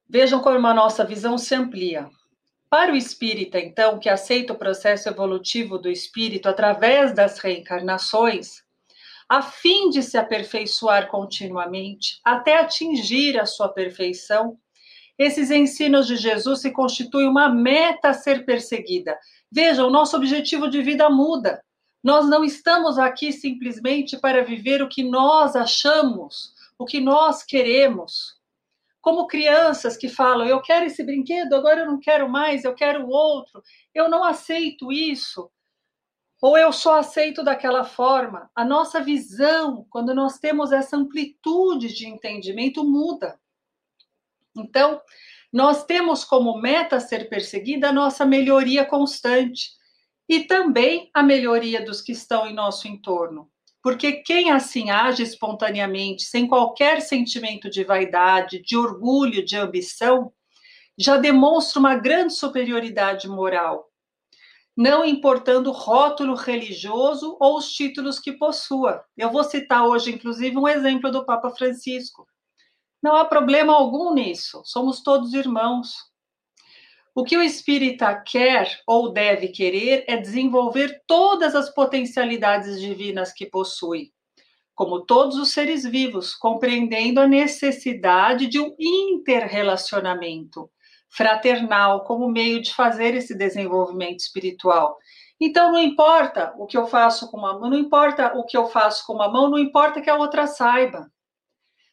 vejam 0.08 0.40
como 0.40 0.66
a 0.66 0.75
nossa 0.75 1.04
visão 1.04 1.37
se 1.37 1.54
amplia. 1.54 2.08
Para 2.68 2.92
o 2.92 2.97
espírita, 2.97 3.59
então, 3.59 3.99
que 3.99 4.09
aceita 4.09 4.52
o 4.52 4.59
processo 4.59 5.09
evolutivo 5.09 5.78
do 5.78 5.88
espírito 5.88 6.49
através 6.49 7.14
das 7.14 7.38
reencarnações, 7.38 8.64
a 9.28 9.40
fim 9.42 9.90
de 9.90 10.02
se 10.02 10.18
aperfeiçoar 10.18 11.09
continuamente 11.09 12.21
até 12.25 12.59
atingir 12.59 13.38
a 13.38 13.47
sua 13.47 13.68
perfeição, 13.68 14.59
esses 15.18 15.50
ensinos 15.50 16.06
de 16.06 16.16
Jesus 16.16 16.61
se 16.61 16.73
constituem 16.73 17.28
uma 17.28 17.49
meta 17.49 18.09
a 18.09 18.14
ser 18.14 18.44
perseguida. 18.44 19.16
Veja, 19.50 19.85
o 19.85 19.90
nosso 19.90 20.16
objetivo 20.16 20.68
de 20.68 20.83
vida 20.83 21.09
muda. 21.09 21.62
Nós 22.02 22.28
não 22.28 22.44
estamos 22.44 22.99
aqui 22.99 23.33
simplesmente 23.33 24.18
para 24.18 24.44
viver 24.44 24.83
o 24.83 24.88
que 24.88 25.04
nós 25.04 25.56
achamos, 25.56 26.52
o 26.78 26.85
que 26.85 27.00
nós 27.00 27.42
queremos 27.42 28.34
como 29.04 29.26
crianças 29.26 29.99
que 29.99 30.08
falam: 30.08 30.46
eu 30.46 30.62
quero 30.62 30.87
esse 30.87 31.04
brinquedo, 31.04 31.54
agora 31.54 31.80
eu 31.80 31.87
não 31.87 32.00
quero 32.00 32.26
mais, 32.26 32.64
eu 32.64 32.75
quero 32.75 33.06
outro, 33.06 33.62
eu 33.94 34.08
não 34.08 34.25
aceito 34.25 34.90
isso, 34.90 35.50
ou 36.40 36.56
eu 36.56 36.73
só 36.73 36.99
aceito 36.99 37.44
daquela 37.44 37.84
forma. 37.84 38.50
A 38.54 38.64
nossa 38.64 39.02
visão, 39.02 39.87
quando 39.90 40.14
nós 40.14 40.38
temos 40.38 40.73
essa 40.73 40.96
amplitude 40.96 41.92
de 41.92 42.08
entendimento, 42.08 42.82
muda. 42.82 43.38
Então, 44.56 45.02
nós 45.52 45.84
temos 45.84 46.25
como 46.25 46.58
meta 46.58 46.99
ser 46.99 47.28
perseguida 47.28 47.90
a 47.90 47.92
nossa 47.92 48.25
melhoria 48.25 48.87
constante 48.87 49.73
e 50.26 50.44
também 50.44 51.11
a 51.12 51.23
melhoria 51.23 51.84
dos 51.84 52.00
que 52.00 52.12
estão 52.12 52.46
em 52.46 52.54
nosso 52.54 52.88
entorno. 52.88 53.50
Porque 53.85 54.12
quem 54.12 54.50
assim 54.50 54.88
age 54.88 55.23
espontaneamente, 55.23 56.23
sem 56.23 56.49
qualquer 56.49 57.03
sentimento 57.03 57.69
de 57.69 57.85
vaidade, 57.85 58.62
de 58.62 58.79
orgulho, 58.79 59.45
de 59.45 59.59
ambição, 59.59 60.33
já 60.97 61.19
demonstra 61.19 61.81
uma 61.81 61.95
grande 61.95 62.33
superioridade 62.33 63.29
moral, 63.29 63.91
não 64.75 65.05
importando 65.05 65.69
o 65.69 65.75
rótulo 65.75 66.35
religioso 66.35 67.37
ou 67.38 67.59
os 67.59 67.75
títulos 67.75 68.19
que 68.19 68.33
possua. 68.33 69.05
Eu 69.19 69.31
vou 69.31 69.45
citar 69.45 69.87
hoje, 69.87 70.14
inclusive, 70.14 70.57
um 70.57 70.67
exemplo 70.67 71.11
do 71.11 71.26
Papa 71.26 71.50
Francisco. 71.50 72.26
Não 73.03 73.14
há 73.14 73.26
problema 73.26 73.75
algum 73.75 74.14
nisso, 74.14 74.62
somos 74.64 75.03
todos 75.03 75.35
irmãos. 75.35 75.93
O 77.14 77.23
que 77.23 77.37
o 77.37 77.42
espírita 77.42 78.14
quer 78.26 78.80
ou 78.87 79.12
deve 79.12 79.49
querer 79.49 80.04
é 80.09 80.16
desenvolver 80.16 81.02
todas 81.06 81.54
as 81.54 81.71
potencialidades 81.73 82.80
divinas 82.80 83.33
que 83.33 83.47
possui, 83.47 84.11
como 84.75 85.06
todos 85.06 85.37
os 85.37 85.52
seres 85.52 85.85
vivos, 85.85 86.35
compreendendo 86.35 87.21
a 87.21 87.28
necessidade 87.28 88.49
de 88.49 88.59
um 88.59 88.75
interrelacionamento 88.78 90.68
fraternal 91.09 92.02
como 92.02 92.28
meio 92.28 92.61
de 92.61 92.75
fazer 92.75 93.14
esse 93.14 93.37
desenvolvimento 93.37 94.18
espiritual. 94.18 94.99
Então 95.40 95.71
não 95.71 95.80
importa 95.80 96.52
o 96.59 96.66
que 96.66 96.76
eu 96.76 96.87
faço 96.87 97.30
com 97.30 97.37
uma 97.37 97.59
mão, 97.59 97.71
não 97.71 97.78
importa 97.78 98.37
o 98.37 98.44
que 98.44 98.56
eu 98.56 98.66
faço 98.66 99.06
com 99.06 99.12
uma 99.12 99.28
mão, 99.28 99.49
não 99.49 99.59
importa 99.59 100.00
que 100.00 100.11
a 100.11 100.16
outra 100.16 100.49
saiba. 100.49 101.09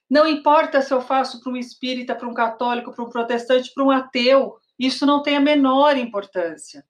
Não 0.09 0.27
importa 0.27 0.81
se 0.81 0.93
eu 0.93 0.99
faço 0.99 1.39
para 1.41 1.51
um 1.53 1.55
espírita, 1.55 2.15
para 2.15 2.27
um 2.27 2.33
católico, 2.33 2.91
para 2.91 3.05
um 3.05 3.09
protestante, 3.09 3.71
para 3.73 3.83
um 3.83 3.91
ateu. 3.91 4.55
Isso 4.77 5.05
não 5.05 5.21
tem 5.21 5.35
a 5.35 5.41
menor 5.41 5.97
importância. 5.97 6.85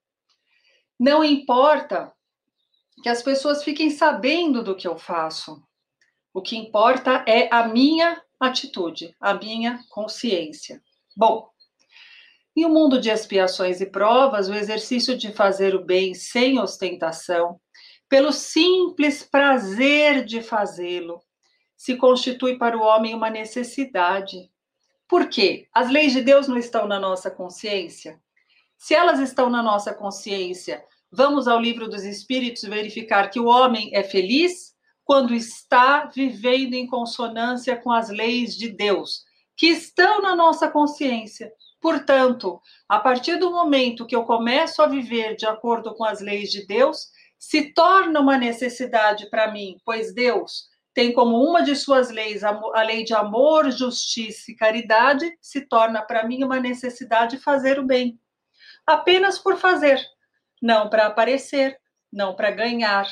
Não 0.98 1.24
importa 1.24 2.12
que 3.02 3.08
as 3.08 3.22
pessoas 3.22 3.64
fiquem 3.64 3.90
sabendo 3.90 4.62
do 4.62 4.76
que 4.76 4.86
eu 4.86 4.96
faço. 4.96 5.62
O 6.32 6.40
que 6.40 6.56
importa 6.56 7.24
é 7.26 7.52
a 7.52 7.66
minha 7.66 8.22
atitude, 8.38 9.14
a 9.20 9.34
minha 9.34 9.80
consciência. 9.90 10.82
Bom, 11.16 11.50
em 12.54 12.66
um 12.66 12.68
mundo 12.68 13.00
de 13.00 13.10
expiações 13.10 13.80
e 13.80 13.86
provas, 13.86 14.48
o 14.48 14.54
exercício 14.54 15.16
de 15.16 15.32
fazer 15.32 15.74
o 15.74 15.84
bem 15.84 16.14
sem 16.14 16.58
ostentação, 16.58 17.60
pelo 18.08 18.30
simples 18.30 19.22
prazer 19.22 20.24
de 20.24 20.42
fazê-lo, 20.42 21.22
se 21.76 21.96
constitui 21.96 22.58
para 22.58 22.76
o 22.76 22.82
homem 22.82 23.14
uma 23.14 23.30
necessidade, 23.30 24.51
por 25.08 25.28
quê? 25.28 25.68
As 25.72 25.90
leis 25.90 26.12
de 26.12 26.22
Deus 26.22 26.48
não 26.48 26.56
estão 26.56 26.86
na 26.86 26.98
nossa 26.98 27.30
consciência? 27.30 28.20
Se 28.78 28.94
elas 28.94 29.20
estão 29.20 29.48
na 29.48 29.62
nossa 29.62 29.94
consciência, 29.94 30.84
vamos 31.10 31.46
ao 31.46 31.60
livro 31.60 31.88
dos 31.88 32.04
Espíritos 32.04 32.62
verificar 32.62 33.30
que 33.30 33.38
o 33.38 33.46
homem 33.46 33.90
é 33.94 34.02
feliz 34.02 34.72
quando 35.04 35.34
está 35.34 36.06
vivendo 36.06 36.74
em 36.74 36.86
consonância 36.86 37.76
com 37.76 37.92
as 37.92 38.08
leis 38.08 38.56
de 38.56 38.68
Deus, 38.70 39.24
que 39.56 39.66
estão 39.66 40.20
na 40.22 40.34
nossa 40.34 40.68
consciência. 40.68 41.52
Portanto, 41.80 42.60
a 42.88 42.98
partir 42.98 43.36
do 43.36 43.50
momento 43.50 44.06
que 44.06 44.16
eu 44.16 44.24
começo 44.24 44.80
a 44.80 44.86
viver 44.86 45.36
de 45.36 45.46
acordo 45.46 45.94
com 45.94 46.04
as 46.04 46.20
leis 46.20 46.50
de 46.50 46.66
Deus, 46.66 47.08
se 47.38 47.72
torna 47.74 48.20
uma 48.20 48.38
necessidade 48.38 49.28
para 49.28 49.50
mim, 49.50 49.76
pois 49.84 50.14
Deus 50.14 50.71
tem 50.94 51.12
como 51.12 51.42
uma 51.42 51.62
de 51.62 51.74
suas 51.74 52.10
leis 52.10 52.44
a 52.44 52.82
lei 52.82 53.02
de 53.04 53.14
amor, 53.14 53.70
justiça 53.70 54.50
e 54.50 54.54
caridade, 54.54 55.36
se 55.40 55.62
torna 55.62 56.02
para 56.02 56.26
mim 56.26 56.44
uma 56.44 56.60
necessidade 56.60 57.38
fazer 57.38 57.78
o 57.78 57.86
bem. 57.86 58.20
Apenas 58.86 59.38
por 59.38 59.56
fazer, 59.56 60.04
não 60.60 60.90
para 60.90 61.06
aparecer, 61.06 61.78
não 62.12 62.34
para 62.34 62.50
ganhar, 62.50 63.06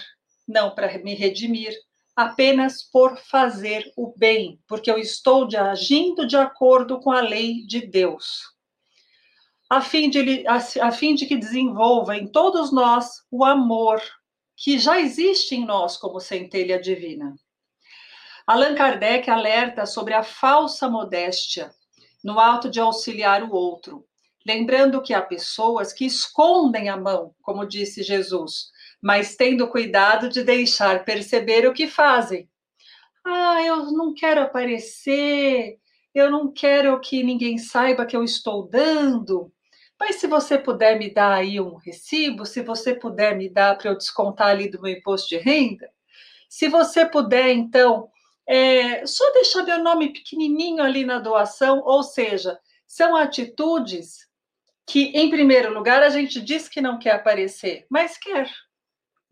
não 0.46 0.74
para 0.74 0.98
me 0.98 1.14
redimir, 1.14 1.74
apenas 2.14 2.82
por 2.82 3.16
fazer 3.16 3.90
o 3.96 4.12
bem, 4.16 4.60
porque 4.68 4.90
eu 4.90 4.98
estou 4.98 5.46
de, 5.46 5.56
agindo 5.56 6.26
de 6.26 6.36
acordo 6.36 7.00
com 7.00 7.10
a 7.10 7.20
lei 7.20 7.64
de 7.66 7.86
Deus. 7.86 8.42
A 9.70 9.80
fim, 9.80 10.10
de, 10.10 10.44
a, 10.46 10.56
a 10.56 10.92
fim 10.92 11.14
de 11.14 11.24
que 11.26 11.36
desenvolva 11.36 12.16
em 12.16 12.26
todos 12.26 12.72
nós 12.72 13.24
o 13.30 13.44
amor 13.44 14.02
que 14.56 14.78
já 14.78 15.00
existe 15.00 15.54
em 15.54 15.64
nós 15.64 15.96
como 15.96 16.20
centelha 16.20 16.78
divina. 16.78 17.34
Allan 18.50 18.74
Kardec 18.74 19.30
alerta 19.30 19.86
sobre 19.86 20.12
a 20.12 20.24
falsa 20.24 20.88
modéstia 20.88 21.70
no 22.24 22.40
ato 22.40 22.68
de 22.68 22.80
auxiliar 22.80 23.44
o 23.44 23.52
outro, 23.52 24.04
lembrando 24.44 25.00
que 25.00 25.14
há 25.14 25.22
pessoas 25.22 25.92
que 25.92 26.04
escondem 26.04 26.88
a 26.88 26.96
mão, 26.96 27.32
como 27.42 27.64
disse 27.64 28.02
Jesus, 28.02 28.72
mas 29.00 29.36
tendo 29.36 29.68
cuidado 29.68 30.28
de 30.28 30.42
deixar 30.42 31.04
perceber 31.04 31.64
o 31.64 31.72
que 31.72 31.86
fazem. 31.86 32.50
Ah, 33.24 33.62
eu 33.62 33.92
não 33.92 34.12
quero 34.12 34.40
aparecer, 34.40 35.78
eu 36.12 36.28
não 36.28 36.52
quero 36.52 36.98
que 36.98 37.22
ninguém 37.22 37.56
saiba 37.56 38.04
que 38.04 38.16
eu 38.16 38.24
estou 38.24 38.68
dando. 38.68 39.52
Mas 39.96 40.16
se 40.16 40.26
você 40.26 40.58
puder 40.58 40.98
me 40.98 41.08
dar 41.08 41.34
aí 41.34 41.60
um 41.60 41.76
recibo, 41.76 42.44
se 42.44 42.62
você 42.62 42.96
puder 42.96 43.36
me 43.36 43.48
dar 43.48 43.78
para 43.78 43.92
eu 43.92 43.96
descontar 43.96 44.48
ali 44.48 44.68
do 44.68 44.82
meu 44.82 44.90
imposto 44.90 45.28
de 45.28 45.36
renda, 45.36 45.88
se 46.48 46.66
você 46.66 47.06
puder, 47.06 47.52
então, 47.52 48.10
é, 48.46 49.06
só 49.06 49.30
deixar 49.32 49.62
meu 49.62 49.78
nome 49.82 50.12
pequenininho 50.12 50.82
ali 50.82 51.04
na 51.04 51.18
doação, 51.18 51.82
ou 51.84 52.02
seja, 52.02 52.58
são 52.86 53.14
atitudes 53.14 54.28
que, 54.86 55.12
em 55.14 55.30
primeiro 55.30 55.72
lugar, 55.72 56.02
a 56.02 56.10
gente 56.10 56.40
diz 56.40 56.68
que 56.68 56.80
não 56.80 56.98
quer 56.98 57.12
aparecer, 57.12 57.86
mas 57.88 58.18
quer. 58.18 58.50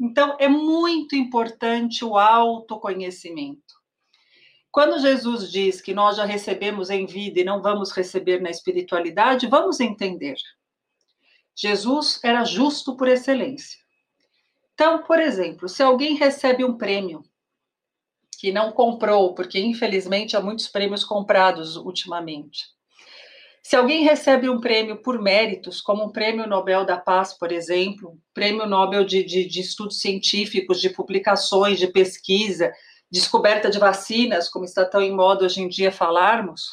Então, 0.00 0.36
é 0.38 0.48
muito 0.48 1.16
importante 1.16 2.04
o 2.04 2.16
autoconhecimento. 2.16 3.74
Quando 4.70 5.00
Jesus 5.00 5.50
diz 5.50 5.80
que 5.80 5.92
nós 5.92 6.16
já 6.16 6.24
recebemos 6.24 6.90
em 6.90 7.04
vida 7.04 7.40
e 7.40 7.44
não 7.44 7.60
vamos 7.60 7.90
receber 7.90 8.40
na 8.40 8.50
espiritualidade, 8.50 9.48
vamos 9.48 9.80
entender. 9.80 10.36
Jesus 11.56 12.20
era 12.22 12.44
justo 12.44 12.96
por 12.96 13.08
excelência. 13.08 13.80
Então, 14.74 15.02
por 15.02 15.18
exemplo, 15.18 15.68
se 15.68 15.82
alguém 15.82 16.14
recebe 16.14 16.64
um 16.64 16.78
prêmio 16.78 17.24
que 18.38 18.52
não 18.52 18.70
comprou, 18.70 19.34
porque 19.34 19.58
infelizmente 19.58 20.36
há 20.36 20.40
muitos 20.40 20.68
prêmios 20.68 21.04
comprados 21.04 21.74
ultimamente. 21.74 22.66
Se 23.64 23.74
alguém 23.74 24.04
recebe 24.04 24.48
um 24.48 24.60
prêmio 24.60 25.02
por 25.02 25.20
méritos, 25.20 25.80
como 25.80 26.04
um 26.04 26.12
prêmio 26.12 26.46
Nobel 26.46 26.86
da 26.86 26.96
Paz, 26.96 27.36
por 27.36 27.50
exemplo, 27.50 28.16
prêmio 28.32 28.64
Nobel 28.64 29.04
de, 29.04 29.24
de, 29.24 29.44
de 29.44 29.60
estudos 29.60 30.00
científicos, 30.00 30.80
de 30.80 30.88
publicações, 30.88 31.80
de 31.80 31.88
pesquisa, 31.88 32.72
descoberta 33.10 33.68
de 33.68 33.78
vacinas, 33.78 34.48
como 34.48 34.64
está 34.64 34.84
tão 34.84 35.02
em 35.02 35.12
moda 35.12 35.44
hoje 35.44 35.60
em 35.60 35.68
dia 35.68 35.90
falarmos, 35.90 36.70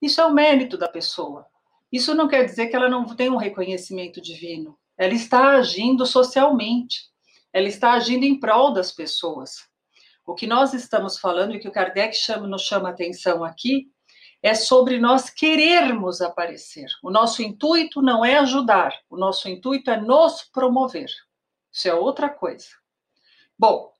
isso 0.00 0.20
é 0.20 0.26
o 0.26 0.32
mérito 0.32 0.76
da 0.76 0.88
pessoa. 0.88 1.46
Isso 1.90 2.14
não 2.14 2.28
quer 2.28 2.44
dizer 2.44 2.66
que 2.66 2.76
ela 2.76 2.88
não 2.88 3.06
tem 3.16 3.30
um 3.30 3.36
reconhecimento 3.36 4.20
divino. 4.20 4.78
Ela 4.98 5.14
está 5.14 5.56
agindo 5.56 6.04
socialmente, 6.04 7.04
ela 7.50 7.66
está 7.66 7.92
agindo 7.92 8.24
em 8.24 8.38
prol 8.38 8.74
das 8.74 8.92
pessoas. 8.92 9.71
O 10.24 10.34
que 10.34 10.46
nós 10.46 10.72
estamos 10.72 11.18
falando 11.18 11.54
e 11.54 11.58
que 11.58 11.68
o 11.68 11.72
Kardec 11.72 12.14
chama, 12.14 12.46
nos 12.46 12.62
chama 12.62 12.90
atenção 12.90 13.42
aqui 13.42 13.90
é 14.42 14.54
sobre 14.54 14.98
nós 14.98 15.30
querermos 15.30 16.20
aparecer. 16.20 16.86
O 17.02 17.10
nosso 17.10 17.42
intuito 17.42 18.02
não 18.02 18.24
é 18.24 18.38
ajudar, 18.38 18.92
o 19.08 19.16
nosso 19.16 19.48
intuito 19.48 19.90
é 19.90 20.00
nos 20.00 20.42
promover. 20.42 21.08
Isso 21.72 21.88
é 21.88 21.94
outra 21.94 22.28
coisa. 22.28 22.66
Bom, 23.56 23.92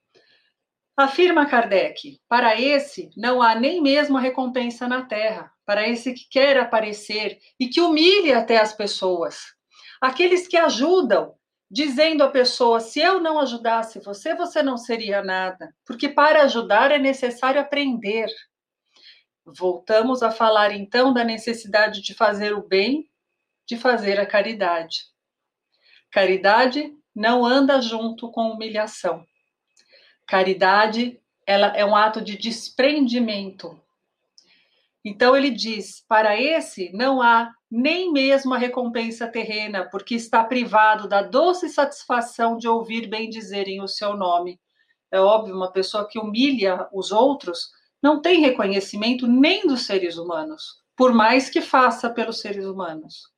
afirma 0.96 1.46
Kardec: 1.46 2.20
para 2.28 2.60
esse 2.60 3.10
não 3.16 3.40
há 3.40 3.54
nem 3.54 3.80
mesmo 3.80 4.18
recompensa 4.18 4.88
na 4.88 5.04
terra, 5.04 5.52
para 5.64 5.88
esse 5.88 6.12
que 6.12 6.28
quer 6.28 6.58
aparecer 6.58 7.38
e 7.58 7.68
que 7.68 7.80
humilha 7.80 8.38
até 8.38 8.58
as 8.58 8.72
pessoas. 8.72 9.38
Aqueles 10.00 10.48
que 10.48 10.56
ajudam 10.56 11.34
dizendo 11.72 12.22
à 12.22 12.28
pessoa: 12.28 12.78
se 12.80 13.00
eu 13.00 13.18
não 13.18 13.40
ajudasse 13.40 13.98
você, 13.98 14.34
você 14.34 14.62
não 14.62 14.76
seria 14.76 15.22
nada, 15.22 15.74
porque 15.86 16.06
para 16.06 16.42
ajudar 16.42 16.92
é 16.92 16.98
necessário 16.98 17.58
aprender. 17.58 18.28
Voltamos 19.44 20.22
a 20.22 20.30
falar 20.30 20.72
então 20.72 21.12
da 21.12 21.24
necessidade 21.24 22.02
de 22.02 22.14
fazer 22.14 22.52
o 22.54 22.62
bem, 22.62 23.10
de 23.66 23.76
fazer 23.76 24.20
a 24.20 24.26
caridade. 24.26 25.06
Caridade 26.10 26.94
não 27.14 27.44
anda 27.44 27.80
junto 27.80 28.30
com 28.30 28.50
humilhação. 28.50 29.24
Caridade, 30.26 31.20
ela 31.46 31.68
é 31.68 31.84
um 31.84 31.96
ato 31.96 32.20
de 32.20 32.36
desprendimento. 32.36 33.80
Então 35.04 35.36
ele 35.36 35.50
diz: 35.50 36.04
para 36.08 36.40
esse 36.40 36.92
não 36.92 37.20
há 37.20 37.52
nem 37.70 38.12
mesmo 38.12 38.54
a 38.54 38.58
recompensa 38.58 39.26
terrena, 39.26 39.88
porque 39.90 40.14
está 40.14 40.44
privado 40.44 41.08
da 41.08 41.22
doce 41.22 41.68
satisfação 41.68 42.56
de 42.56 42.68
ouvir 42.68 43.08
bem 43.08 43.28
dizerem 43.28 43.80
o 43.80 43.88
seu 43.88 44.16
nome. 44.16 44.60
É 45.10 45.20
óbvio, 45.20 45.56
uma 45.56 45.72
pessoa 45.72 46.08
que 46.08 46.18
humilha 46.18 46.88
os 46.92 47.10
outros 47.10 47.70
não 48.02 48.20
tem 48.20 48.40
reconhecimento 48.40 49.26
nem 49.26 49.66
dos 49.66 49.86
seres 49.86 50.16
humanos, 50.16 50.82
por 50.96 51.12
mais 51.12 51.48
que 51.48 51.60
faça 51.60 52.10
pelos 52.10 52.40
seres 52.40 52.64
humanos. 52.64 53.30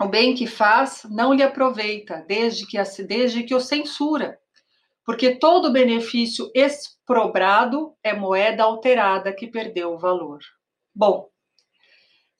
O 0.00 0.06
bem 0.06 0.34
que 0.34 0.46
faz 0.46 1.02
não 1.10 1.32
lhe 1.32 1.42
aproveita, 1.42 2.24
desde 2.28 2.66
que, 2.66 2.80
desde 3.04 3.42
que 3.42 3.54
o 3.54 3.60
censura, 3.60 4.38
porque 5.04 5.36
todo 5.36 5.72
benefício 5.72 6.50
exprobrado 7.08 7.96
é 8.04 8.12
moeda 8.12 8.64
alterada 8.64 9.32
que 9.32 9.46
perdeu 9.46 9.94
o 9.94 9.98
valor. 9.98 10.40
Bom, 10.94 11.30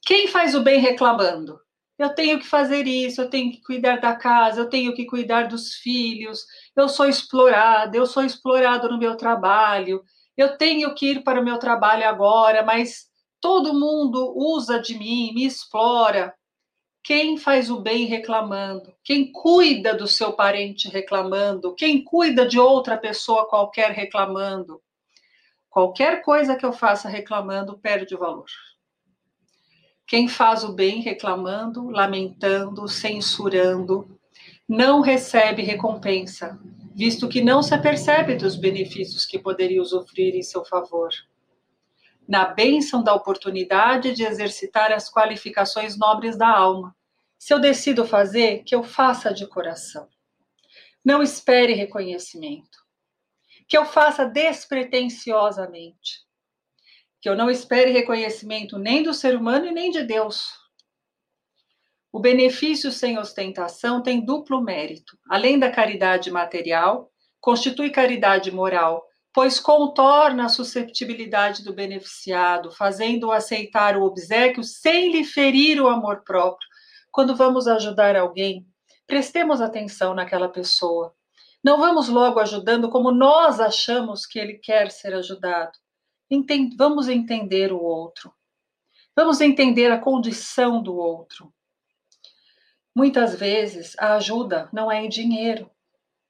quem 0.03 0.29
faz 0.29 0.55
o 0.55 0.63
bem 0.63 0.79
reclamando? 0.79 1.59
Eu 1.99 2.15
tenho 2.15 2.39
que 2.39 2.47
fazer 2.47 2.87
isso, 2.87 3.23
eu 3.23 3.31
tenho 3.31 3.51
que 3.51 3.63
cuidar 3.63 3.99
da 3.99 4.15
casa, 4.15 4.61
eu 4.61 4.69
tenho 4.69 4.95
que 4.95 5.07
cuidar 5.07 5.49
dos 5.49 5.75
filhos, 5.77 6.45
eu 6.77 6.87
sou 6.87 7.09
explorada, 7.09 7.97
eu 7.97 8.05
sou 8.05 8.23
explorado 8.23 8.91
no 8.91 8.99
meu 8.99 9.17
trabalho, 9.17 10.03
eu 10.37 10.57
tenho 10.59 10.95
que 10.95 11.13
ir 11.13 11.25
para 11.25 11.41
o 11.41 11.45
meu 11.45 11.59
trabalho 11.59 12.07
agora, 12.07 12.63
mas 12.63 13.07
todo 13.41 13.73
mundo 13.73 14.35
usa 14.37 14.79
de 14.79 14.97
mim, 14.99 15.33
me 15.35 15.47
explora. 15.47 16.35
Quem 17.09 17.39
faz 17.39 17.71
o 17.71 17.81
bem 17.81 18.05
reclamando? 18.05 18.93
Quem 19.03 19.33
cuida 19.33 19.95
do 19.95 20.07
seu 20.07 20.35
parente 20.35 20.91
reclamando? 20.91 21.75
Quem 21.75 22.05
cuida 22.05 22.47
de 22.47 22.61
outra 22.61 22.99
pessoa 22.99 23.49
qualquer 23.49 23.93
reclamando? 23.93 24.83
Qualquer 25.71 26.21
coisa 26.21 26.55
que 26.55 26.67
eu 26.67 26.71
faça 26.75 27.09
reclamando 27.09 27.79
perde 27.79 28.15
valor. 28.15 28.45
Quem 30.07 30.29
faz 30.29 30.63
o 30.63 30.75
bem 30.75 31.01
reclamando, 31.01 31.89
lamentando, 31.89 32.87
censurando, 32.87 34.21
não 34.69 35.01
recebe 35.01 35.63
recompensa, 35.63 36.61
visto 36.95 37.27
que 37.27 37.41
não 37.41 37.63
se 37.63 37.73
apercebe 37.73 38.35
dos 38.35 38.55
benefícios 38.55 39.25
que 39.25 39.39
poderia 39.39 39.81
usufruir 39.81 40.35
em 40.37 40.43
seu 40.43 40.63
favor. 40.63 41.09
Na 42.29 42.45
bênção 42.45 43.03
da 43.03 43.15
oportunidade 43.15 44.13
de 44.13 44.25
exercitar 44.25 44.93
as 44.93 45.11
qualificações 45.11 45.97
nobres 45.97 46.37
da 46.37 46.55
alma. 46.55 46.98
Se 47.39 47.55
eu 47.55 47.61
decido 47.61 48.05
fazer, 48.05 48.65
que 48.65 48.75
eu 48.75 48.83
faça 48.83 49.33
de 49.33 49.47
coração. 49.47 50.09
Não 51.05 51.23
espere 51.23 51.73
reconhecimento. 51.73 52.79
Que 53.69 53.79
eu 53.79 53.85
faça 53.85 54.25
despretensiosamente 54.25 56.27
que 57.21 57.29
eu 57.29 57.37
não 57.37 57.51
espere 57.51 57.91
reconhecimento 57.91 58.79
nem 58.79 59.03
do 59.03 59.13
ser 59.13 59.37
humano 59.37 59.67
e 59.67 59.73
nem 59.73 59.91
de 59.91 60.03
Deus. 60.03 60.53
O 62.13 62.21
benefício 62.21 62.91
sem 62.91 63.19
ostentação 63.19 64.03
tem 64.03 64.25
duplo 64.25 64.63
mérito. 64.63 65.19
Além 65.29 65.59
da 65.59 65.71
caridade 65.71 66.31
material, 66.31 67.11
constitui 67.41 67.91
caridade 67.91 68.51
moral, 68.51 69.05
pois 69.33 69.61
contorna 69.61 70.47
a 70.47 70.49
susceptibilidade 70.49 71.63
do 71.63 71.75
beneficiado, 71.75 72.73
fazendo-o 72.73 73.33
aceitar 73.33 73.97
o 73.97 74.05
obsequio 74.05 74.65
sem 74.65 75.13
lhe 75.13 75.25
ferir 75.25 75.81
o 75.81 75.89
amor 75.89 76.23
próprio. 76.25 76.68
Quando 77.19 77.35
vamos 77.35 77.67
ajudar 77.67 78.15
alguém, 78.15 78.65
prestemos 79.05 79.61
atenção 79.61 80.15
naquela 80.15 80.49
pessoa. 80.49 81.13
Não 81.65 81.77
vamos 81.77 82.09
logo 82.09 82.39
ajudando 82.39 82.89
como 82.89 83.11
nós 83.11 83.59
achamos 83.59 84.25
que 84.25 84.39
ele 84.39 84.55
quer 84.55 84.93
ser 84.93 85.13
ajudado 85.15 85.77
vamos 86.77 87.09
entender 87.09 87.73
o 87.73 87.83
outro. 87.83 88.33
Vamos 89.17 89.41
entender 89.41 89.91
a 89.91 89.99
condição 89.99 90.81
do 90.81 90.95
outro. 90.95 91.53
Muitas 92.95 93.35
vezes 93.35 93.97
a 93.99 94.15
ajuda 94.15 94.69
não 94.73 94.89
é 94.89 95.05
em 95.05 95.09
dinheiro, 95.09 95.69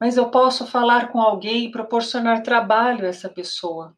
mas 0.00 0.16
eu 0.16 0.30
posso 0.30 0.66
falar 0.66 1.12
com 1.12 1.20
alguém 1.20 1.66
e 1.66 1.70
proporcionar 1.70 2.42
trabalho 2.42 3.04
a 3.04 3.08
essa 3.08 3.28
pessoa. 3.28 3.94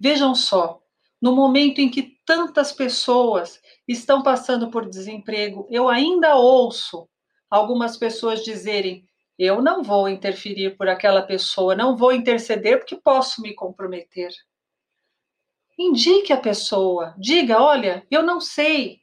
Vejam 0.00 0.34
só, 0.34 0.80
no 1.20 1.34
momento 1.34 1.80
em 1.80 1.88
que 1.88 2.18
tantas 2.24 2.72
pessoas 2.72 3.60
estão 3.86 4.22
passando 4.22 4.70
por 4.70 4.88
desemprego, 4.88 5.66
eu 5.70 5.88
ainda 5.88 6.36
ouço 6.36 7.08
algumas 7.50 7.96
pessoas 7.96 8.44
dizerem: 8.44 9.06
eu 9.38 9.60
não 9.60 9.82
vou 9.82 10.08
interferir 10.08 10.76
por 10.76 10.88
aquela 10.88 11.22
pessoa, 11.22 11.74
não 11.74 11.96
vou 11.96 12.12
interceder 12.12 12.78
porque 12.78 12.96
posso 12.96 13.42
me 13.42 13.54
comprometer. 13.54 14.30
Indique 15.78 16.32
a 16.32 16.36
pessoa, 16.36 17.14
diga: 17.18 17.60
olha, 17.60 18.06
eu 18.10 18.22
não 18.22 18.40
sei, 18.40 19.00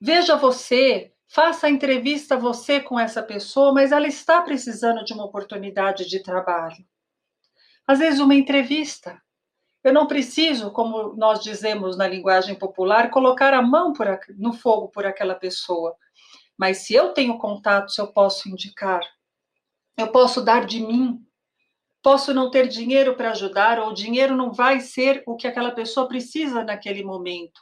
veja 0.00 0.36
você, 0.36 1.12
faça 1.26 1.66
a 1.66 1.70
entrevista 1.70 2.36
você 2.36 2.80
com 2.80 2.98
essa 2.98 3.22
pessoa, 3.22 3.72
mas 3.72 3.90
ela 3.90 4.06
está 4.06 4.40
precisando 4.42 5.04
de 5.04 5.12
uma 5.12 5.24
oportunidade 5.24 6.06
de 6.08 6.22
trabalho. 6.22 6.84
Às 7.86 7.98
vezes, 7.98 8.20
uma 8.20 8.34
entrevista. 8.34 9.20
Eu 9.82 9.92
não 9.92 10.06
preciso, 10.06 10.70
como 10.70 11.14
nós 11.14 11.42
dizemos 11.42 11.96
na 11.96 12.06
linguagem 12.06 12.54
popular, 12.54 13.10
colocar 13.10 13.52
a 13.52 13.62
mão 13.62 13.92
por, 13.92 14.06
no 14.36 14.52
fogo 14.52 14.88
por 14.88 15.04
aquela 15.04 15.34
pessoa. 15.34 15.96
Mas 16.56 16.78
se 16.78 16.94
eu 16.94 17.12
tenho 17.12 17.38
contato, 17.38 17.90
se 17.90 18.00
eu 18.00 18.06
posso 18.06 18.48
indicar, 18.48 19.00
eu 19.96 20.12
posso 20.12 20.40
dar 20.40 20.64
de 20.64 20.80
mim, 20.80 21.24
Posso 22.02 22.34
não 22.34 22.50
ter 22.50 22.66
dinheiro 22.66 23.14
para 23.14 23.30
ajudar, 23.30 23.78
ou 23.78 23.90
o 23.90 23.94
dinheiro 23.94 24.36
não 24.36 24.52
vai 24.52 24.80
ser 24.80 25.22
o 25.24 25.36
que 25.36 25.46
aquela 25.46 25.70
pessoa 25.70 26.08
precisa 26.08 26.64
naquele 26.64 27.04
momento. 27.04 27.60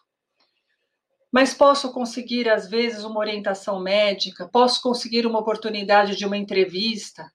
Mas 1.30 1.52
posso 1.52 1.92
conseguir, 1.92 2.48
às 2.48 2.68
vezes, 2.68 3.04
uma 3.04 3.20
orientação 3.20 3.78
médica, 3.78 4.48
posso 4.48 4.80
conseguir 4.80 5.26
uma 5.26 5.38
oportunidade 5.38 6.16
de 6.16 6.24
uma 6.24 6.38
entrevista, 6.38 7.30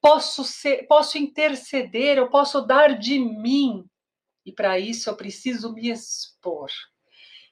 posso, 0.00 0.44
ser, 0.44 0.86
posso 0.86 1.18
interceder, 1.18 2.18
eu 2.18 2.30
posso 2.30 2.60
dar 2.60 2.96
de 2.96 3.18
mim. 3.18 3.84
E 4.44 4.52
para 4.52 4.78
isso 4.78 5.08
eu 5.08 5.16
preciso 5.16 5.72
me 5.72 5.90
expor. 5.90 6.68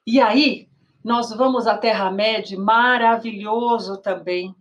E 0.05 0.19
aí, 0.19 0.69
nós 1.03 1.31
vamos 1.31 1.67
à 1.67 1.77
Terra-média, 1.77 2.57
maravilhoso 2.57 4.01
também, 4.01 4.55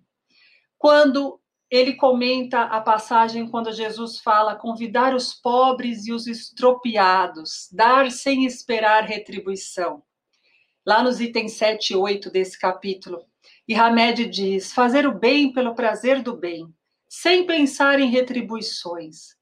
quando 0.79 1.41
ele 1.73 1.95
comenta 1.95 2.65
a 2.65 2.83
passagem 2.83 3.49
quando 3.49 3.73
Jesus 3.73 4.19
fala 4.19 4.55
convidar 4.55 5.15
os 5.15 5.33
pobres 5.33 6.07
e 6.07 6.13
os 6.13 6.27
estropiados, 6.27 7.67
dar 7.73 8.11
sem 8.11 8.45
esperar 8.45 9.05
retribuição. 9.05 10.03
Lá 10.85 11.03
nos 11.03 11.19
itens 11.19 11.53
7 11.53 11.95
e 11.95 11.97
8 11.97 12.31
desse 12.31 12.59
capítulo. 12.59 13.25
E 13.67 13.75
Hamed 13.75 14.27
diz: 14.27 14.71
fazer 14.71 15.07
o 15.07 15.19
bem 15.19 15.51
pelo 15.51 15.75
prazer 15.75 16.23
do 16.23 16.37
bem, 16.37 16.67
sem 17.09 17.47
pensar 17.47 17.99
em 17.99 18.11
retribuições. 18.11 19.35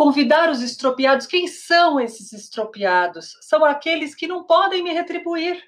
Convidar 0.00 0.48
os 0.48 0.62
estropiados. 0.62 1.26
Quem 1.26 1.46
são 1.46 2.00
esses 2.00 2.32
estropiados? 2.32 3.36
São 3.42 3.62
aqueles 3.62 4.14
que 4.14 4.26
não 4.26 4.44
podem 4.44 4.82
me 4.82 4.94
retribuir. 4.94 5.62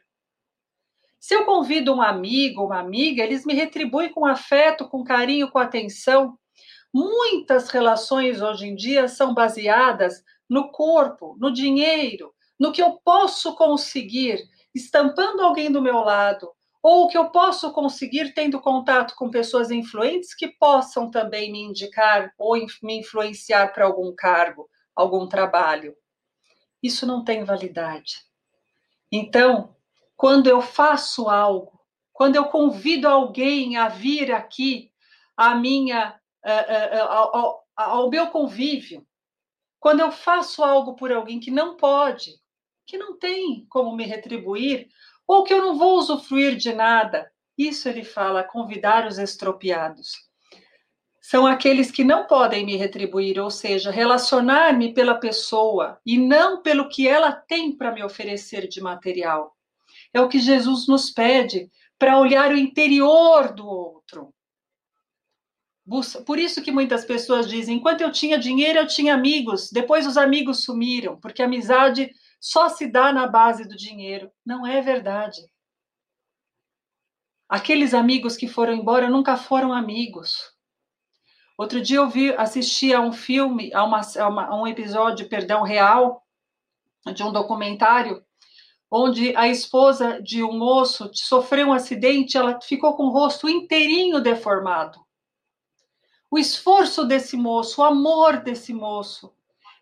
Se 1.20 1.34
eu 1.34 1.44
convido 1.44 1.94
um 1.94 2.00
amigo, 2.00 2.64
uma 2.64 2.78
amiga, 2.78 3.22
eles 3.22 3.44
me 3.44 3.52
retribuem 3.52 4.10
com 4.10 4.24
afeto, 4.24 4.88
com 4.88 5.04
carinho, 5.04 5.50
com 5.50 5.58
atenção. 5.58 6.38
Muitas 6.90 7.68
relações 7.68 8.40
hoje 8.40 8.68
em 8.68 8.74
dia 8.74 9.06
são 9.06 9.34
baseadas 9.34 10.24
no 10.48 10.70
corpo, 10.70 11.36
no 11.38 11.52
dinheiro, 11.52 12.32
no 12.58 12.72
que 12.72 12.82
eu 12.82 12.92
posso 13.04 13.54
conseguir 13.54 14.42
estampando 14.74 15.42
alguém 15.42 15.70
do 15.70 15.82
meu 15.82 15.98
lado, 15.98 16.50
ou 16.82 17.04
o 17.04 17.08
que 17.08 17.16
eu 17.16 17.30
posso 17.30 17.72
conseguir 17.72 18.34
tendo 18.34 18.60
contato 18.60 19.14
com 19.14 19.30
pessoas 19.30 19.70
influentes 19.70 20.34
que 20.34 20.48
possam 20.48 21.10
também 21.10 21.52
me 21.52 21.60
indicar 21.60 22.34
ou 22.36 22.56
me 22.82 22.98
influenciar 22.98 23.72
para 23.72 23.84
algum 23.84 24.12
cargo, 24.14 24.68
algum 24.94 25.28
trabalho. 25.28 25.94
Isso 26.82 27.06
não 27.06 27.22
tem 27.22 27.44
validade. 27.44 28.16
Então, 29.12 29.76
quando 30.16 30.48
eu 30.48 30.60
faço 30.60 31.28
algo, 31.28 31.78
quando 32.12 32.34
eu 32.34 32.46
convido 32.46 33.06
alguém 33.06 33.76
a 33.76 33.88
vir 33.88 34.32
aqui 34.32 34.90
à 35.36 35.54
minha, 35.54 36.20
ao, 37.08 37.36
ao, 37.36 37.64
ao 37.76 38.10
meu 38.10 38.26
convívio, 38.28 39.06
quando 39.78 40.00
eu 40.00 40.10
faço 40.10 40.64
algo 40.64 40.94
por 40.94 41.12
alguém 41.12 41.38
que 41.38 41.50
não 41.50 41.76
pode, 41.76 42.40
que 42.86 42.98
não 42.98 43.18
tem 43.18 43.66
como 43.68 43.94
me 43.94 44.04
retribuir, 44.04 44.88
ou 45.26 45.44
que 45.44 45.54
eu 45.54 45.62
não 45.62 45.76
vou 45.76 45.98
usufruir 45.98 46.56
de 46.56 46.72
nada, 46.72 47.30
isso 47.56 47.88
ele 47.88 48.04
fala, 48.04 48.42
convidar 48.42 49.06
os 49.06 49.18
estropiados. 49.18 50.12
São 51.20 51.46
aqueles 51.46 51.90
que 51.90 52.02
não 52.02 52.26
podem 52.26 52.66
me 52.66 52.76
retribuir, 52.76 53.38
ou 53.38 53.50
seja, 53.50 53.90
relacionar-me 53.90 54.92
pela 54.92 55.14
pessoa 55.14 56.00
e 56.04 56.18
não 56.18 56.60
pelo 56.62 56.88
que 56.88 57.06
ela 57.06 57.30
tem 57.30 57.76
para 57.76 57.92
me 57.92 58.02
oferecer 58.02 58.66
de 58.66 58.80
material. 58.80 59.56
É 60.12 60.20
o 60.20 60.28
que 60.28 60.40
Jesus 60.40 60.88
nos 60.88 61.10
pede 61.10 61.70
para 61.98 62.18
olhar 62.18 62.50
o 62.50 62.56
interior 62.56 63.52
do 63.54 63.66
outro. 63.66 64.34
Por 66.26 66.38
isso 66.38 66.62
que 66.62 66.72
muitas 66.72 67.04
pessoas 67.04 67.48
dizem: 67.48 67.76
enquanto 67.76 68.00
eu 68.00 68.10
tinha 68.10 68.38
dinheiro, 68.38 68.80
eu 68.80 68.86
tinha 68.86 69.14
amigos, 69.14 69.70
depois 69.70 70.06
os 70.06 70.16
amigos 70.16 70.64
sumiram, 70.64 71.18
porque 71.20 71.42
a 71.42 71.44
amizade 71.44 72.10
só 72.42 72.68
se 72.68 72.88
dá 72.88 73.12
na 73.12 73.28
base 73.28 73.68
do 73.68 73.76
dinheiro. 73.76 74.28
Não 74.44 74.66
é 74.66 74.80
verdade. 74.80 75.40
Aqueles 77.48 77.94
amigos 77.94 78.36
que 78.36 78.48
foram 78.48 78.72
embora 78.72 79.08
nunca 79.08 79.36
foram 79.36 79.72
amigos. 79.72 80.52
Outro 81.56 81.80
dia 81.80 81.98
eu 81.98 82.10
vi, 82.10 82.34
assisti 82.34 82.92
a 82.92 83.00
um 83.00 83.12
filme, 83.12 83.72
a, 83.72 83.84
uma, 83.84 84.00
a, 84.00 84.28
uma, 84.28 84.46
a 84.46 84.60
um 84.60 84.66
episódio, 84.66 85.28
perdão, 85.28 85.62
real, 85.62 86.26
de 87.14 87.22
um 87.22 87.32
documentário 87.32 88.24
onde 88.94 89.34
a 89.36 89.48
esposa 89.48 90.20
de 90.20 90.42
um 90.42 90.52
moço 90.52 91.10
sofreu 91.14 91.68
um 91.68 91.72
acidente, 91.72 92.36
ela 92.36 92.60
ficou 92.60 92.94
com 92.94 93.04
o 93.04 93.10
rosto 93.10 93.48
inteirinho 93.48 94.20
deformado. 94.20 95.00
O 96.30 96.38
esforço 96.38 97.06
desse 97.06 97.34
moço, 97.34 97.80
o 97.80 97.84
amor 97.84 98.42
desse 98.42 98.74
moço, 98.74 99.32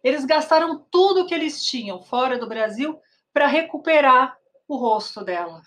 eles 0.03 0.25
gastaram 0.25 0.85
tudo 0.91 1.27
que 1.27 1.35
eles 1.35 1.65
tinham 1.65 2.03
fora 2.03 2.39
do 2.39 2.49
Brasil 2.49 2.99
para 3.33 3.47
recuperar 3.47 4.37
o 4.67 4.77
rosto 4.77 5.25
dela. 5.25 5.63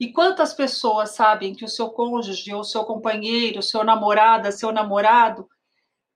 E 0.00 0.12
quantas 0.12 0.54
pessoas 0.54 1.10
sabem 1.10 1.54
que 1.54 1.64
o 1.64 1.68
seu 1.68 1.90
cônjuge, 1.90 2.54
ou 2.54 2.62
seu 2.62 2.84
companheiro, 2.84 3.62
seu 3.62 3.82
namorada, 3.82 4.52
seu 4.52 4.70
namorado, 4.70 5.48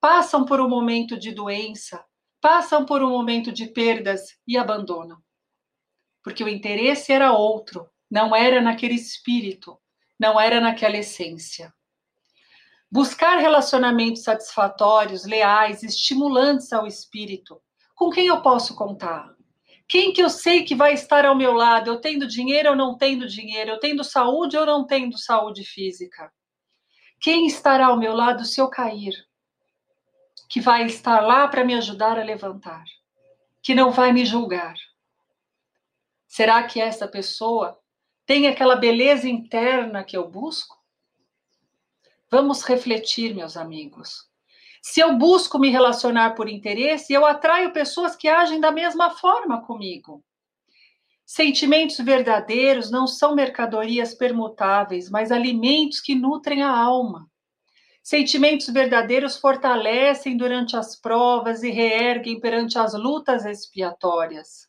passam 0.00 0.44
por 0.44 0.60
um 0.60 0.68
momento 0.68 1.18
de 1.18 1.32
doença, 1.32 2.04
passam 2.40 2.84
por 2.84 3.02
um 3.02 3.10
momento 3.10 3.50
de 3.50 3.66
perdas 3.66 4.38
e 4.46 4.56
abandonam? 4.56 5.20
porque 6.22 6.44
o 6.44 6.48
interesse 6.48 7.12
era 7.12 7.32
outro, 7.32 7.90
não 8.10 8.34
era 8.34 8.60
naquele 8.60 8.94
espírito, 8.94 9.78
não 10.18 10.40
era 10.40 10.60
naquela 10.60 10.96
essência. 10.96 11.74
Buscar 12.92 13.38
relacionamentos 13.38 14.22
satisfatórios, 14.22 15.24
leais, 15.24 15.82
estimulantes 15.82 16.70
ao 16.74 16.86
espírito. 16.86 17.58
Com 17.94 18.10
quem 18.10 18.26
eu 18.26 18.42
posso 18.42 18.76
contar? 18.76 19.34
Quem 19.88 20.12
que 20.12 20.22
eu 20.22 20.28
sei 20.28 20.62
que 20.62 20.74
vai 20.74 20.92
estar 20.92 21.24
ao 21.24 21.34
meu 21.34 21.54
lado? 21.54 21.88
Eu 21.88 22.02
tendo 22.02 22.28
dinheiro 22.28 22.68
ou 22.68 22.76
não 22.76 22.94
tendo 22.94 23.26
dinheiro? 23.26 23.70
Eu 23.70 23.80
tendo 23.80 24.04
saúde 24.04 24.58
ou 24.58 24.66
não 24.66 24.86
tendo 24.86 25.16
saúde 25.16 25.64
física? 25.64 26.30
Quem 27.18 27.46
estará 27.46 27.86
ao 27.86 27.96
meu 27.96 28.12
lado 28.12 28.44
se 28.44 28.60
eu 28.60 28.68
cair? 28.68 29.14
Que 30.50 30.60
vai 30.60 30.84
estar 30.84 31.20
lá 31.20 31.48
para 31.48 31.64
me 31.64 31.72
ajudar 31.72 32.18
a 32.18 32.22
levantar? 32.22 32.84
Que 33.62 33.74
não 33.74 33.90
vai 33.90 34.12
me 34.12 34.26
julgar? 34.26 34.74
Será 36.26 36.62
que 36.64 36.78
essa 36.78 37.08
pessoa 37.08 37.78
tem 38.26 38.48
aquela 38.48 38.76
beleza 38.76 39.26
interna 39.26 40.04
que 40.04 40.14
eu 40.14 40.28
busco? 40.28 40.81
Vamos 42.32 42.62
refletir, 42.62 43.34
meus 43.34 43.58
amigos. 43.58 44.26
Se 44.80 45.00
eu 45.00 45.18
busco 45.18 45.58
me 45.58 45.68
relacionar 45.68 46.30
por 46.34 46.48
interesse, 46.48 47.12
eu 47.12 47.26
atraio 47.26 47.74
pessoas 47.74 48.16
que 48.16 48.26
agem 48.26 48.58
da 48.58 48.72
mesma 48.72 49.10
forma 49.10 49.60
comigo. 49.60 50.24
Sentimentos 51.26 51.98
verdadeiros 51.98 52.90
não 52.90 53.06
são 53.06 53.34
mercadorias 53.34 54.14
permutáveis, 54.14 55.10
mas 55.10 55.30
alimentos 55.30 56.00
que 56.00 56.14
nutrem 56.14 56.62
a 56.62 56.70
alma. 56.74 57.28
Sentimentos 58.02 58.66
verdadeiros 58.68 59.36
fortalecem 59.36 60.34
durante 60.34 60.74
as 60.74 60.98
provas 60.98 61.62
e 61.62 61.68
reerguem 61.70 62.40
perante 62.40 62.78
as 62.78 62.94
lutas 62.94 63.44
expiatórias. 63.44 64.66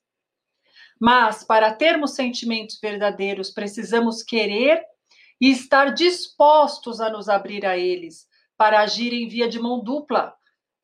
Mas 0.99 1.45
para 1.45 1.73
termos 1.73 2.11
sentimentos 2.11 2.77
verdadeiros, 2.81 3.51
precisamos 3.51 4.21
querer 4.21 4.83
e 5.43 5.51
estar 5.51 5.93
dispostos 5.93 7.01
a 7.01 7.09
nos 7.09 7.27
abrir 7.27 7.65
a 7.65 7.77
eles, 7.77 8.25
para 8.55 8.79
agir 8.79 9.11
em 9.11 9.27
via 9.27 9.45
de 9.45 9.59
mão 9.59 9.83
dupla, 9.83 10.33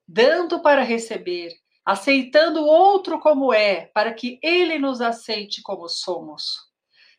dando 0.06 0.60
para 0.60 0.82
receber, 0.82 1.54
aceitando 1.86 2.60
o 2.60 2.66
outro 2.66 3.22
como 3.22 3.54
é, 3.54 3.86
para 3.94 4.14
que 4.14 4.38
ele 4.44 4.78
nos 4.78 5.00
aceite 5.00 5.62
como 5.62 5.88
somos. 5.88 6.58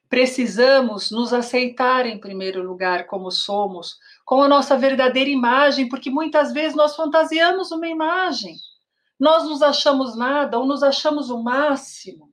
Precisamos 0.06 1.10
nos 1.10 1.32
aceitar 1.32 2.04
em 2.04 2.20
primeiro 2.20 2.62
lugar 2.62 3.06
como 3.06 3.30
somos, 3.30 3.96
com 4.26 4.42
a 4.42 4.48
nossa 4.48 4.76
verdadeira 4.76 5.30
imagem, 5.30 5.88
porque 5.88 6.10
muitas 6.10 6.52
vezes 6.52 6.76
nós 6.76 6.94
fantasiamos 6.94 7.72
uma 7.72 7.88
imagem. 7.88 8.56
Nós 9.18 9.48
nos 9.48 9.62
achamos 9.62 10.14
nada 10.14 10.58
ou 10.58 10.66
nos 10.66 10.82
achamos 10.82 11.30
o 11.30 11.42
máximo 11.42 12.29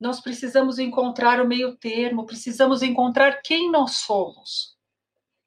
nós 0.00 0.20
precisamos 0.20 0.78
encontrar 0.78 1.40
o 1.40 1.48
meio 1.48 1.74
termo, 1.76 2.26
precisamos 2.26 2.82
encontrar 2.82 3.40
quem 3.42 3.70
nós 3.70 3.96
somos. 3.96 4.76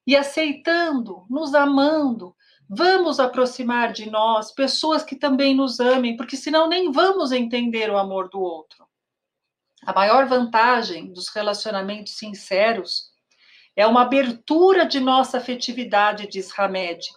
E 0.05 0.15
aceitando, 0.15 1.25
nos 1.29 1.53
amando, 1.53 2.35
vamos 2.67 3.19
aproximar 3.19 3.91
de 3.91 4.09
nós 4.09 4.51
pessoas 4.51 5.03
que 5.03 5.15
também 5.15 5.55
nos 5.55 5.79
amem, 5.79 6.17
porque 6.17 6.35
senão 6.35 6.67
nem 6.67 6.91
vamos 6.91 7.31
entender 7.31 7.91
o 7.91 7.97
amor 7.97 8.29
do 8.29 8.39
outro. 8.39 8.87
A 9.83 9.93
maior 9.93 10.25
vantagem 10.27 11.13
dos 11.13 11.29
relacionamentos 11.29 12.17
sinceros 12.17 13.09
é 13.75 13.85
uma 13.87 14.01
abertura 14.01 14.85
de 14.85 14.99
nossa 14.99 15.37
afetividade, 15.37 16.27
diz 16.27 16.51
Hamed, 16.57 17.07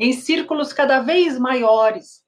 em 0.00 0.12
círculos 0.12 0.72
cada 0.72 1.00
vez 1.00 1.38
maiores, 1.38 2.21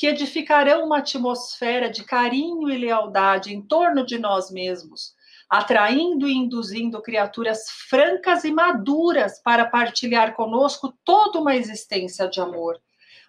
que 0.00 0.06
edificarão 0.06 0.86
uma 0.86 1.00
atmosfera 1.00 1.90
de 1.90 2.02
carinho 2.02 2.70
e 2.70 2.78
lealdade 2.78 3.54
em 3.54 3.60
torno 3.60 4.02
de 4.02 4.18
nós 4.18 4.50
mesmos, 4.50 5.12
atraindo 5.46 6.26
e 6.26 6.32
induzindo 6.32 7.02
criaturas 7.02 7.66
francas 7.86 8.42
e 8.44 8.50
maduras 8.50 9.42
para 9.42 9.66
partilhar 9.68 10.34
conosco 10.34 10.98
toda 11.04 11.38
uma 11.38 11.54
existência 11.54 12.26
de 12.26 12.40
amor. 12.40 12.80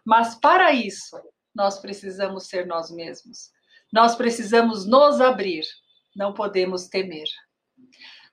Mas 0.05 0.35
para 0.35 0.71
isso, 0.71 1.17
nós 1.53 1.77
precisamos 1.77 2.47
ser 2.47 2.65
nós 2.65 2.89
mesmos. 2.89 3.49
Nós 3.91 4.15
precisamos 4.15 4.85
nos 4.85 5.19
abrir, 5.19 5.65
não 6.15 6.33
podemos 6.33 6.87
temer. 6.87 7.27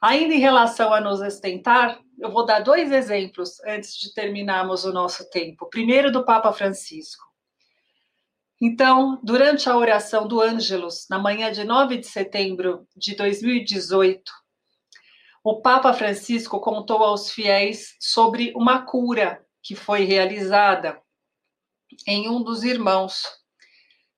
Ainda 0.01 0.33
em 0.33 0.39
relação 0.39 0.95
a 0.95 1.01
nos 1.01 1.21
ostentar, 1.21 2.01
eu 2.21 2.31
vou 2.31 2.47
dar 2.47 2.61
dois 2.61 2.93
exemplos 2.93 3.59
antes 3.67 3.99
de 3.99 4.15
terminarmos 4.15 4.85
o 4.85 4.93
nosso 4.93 5.29
tempo. 5.29 5.69
Primeiro, 5.69 6.13
do 6.13 6.25
Papa 6.25 6.53
Francisco. 6.53 7.28
Então, 8.61 9.21
durante 9.23 9.69
a 9.69 9.77
oração 9.77 10.27
do 10.27 10.41
Ângelus, 10.41 11.07
na 11.09 11.19
manhã 11.19 11.53
de 11.53 11.63
9 11.63 11.99
de 11.99 12.07
setembro 12.07 12.87
de 12.97 13.15
2018, 13.15 14.33
o 15.45 15.61
Papa 15.61 15.93
Francisco 15.93 16.61
contou 16.61 17.05
aos 17.05 17.31
fiéis 17.31 17.95
sobre 18.01 18.53
uma 18.57 18.83
cura 18.83 19.45
que 19.63 19.77
foi 19.77 20.05
realizada 20.05 21.01
em 22.07 22.29
um 22.29 22.43
dos 22.43 22.65
irmãos 22.65 23.23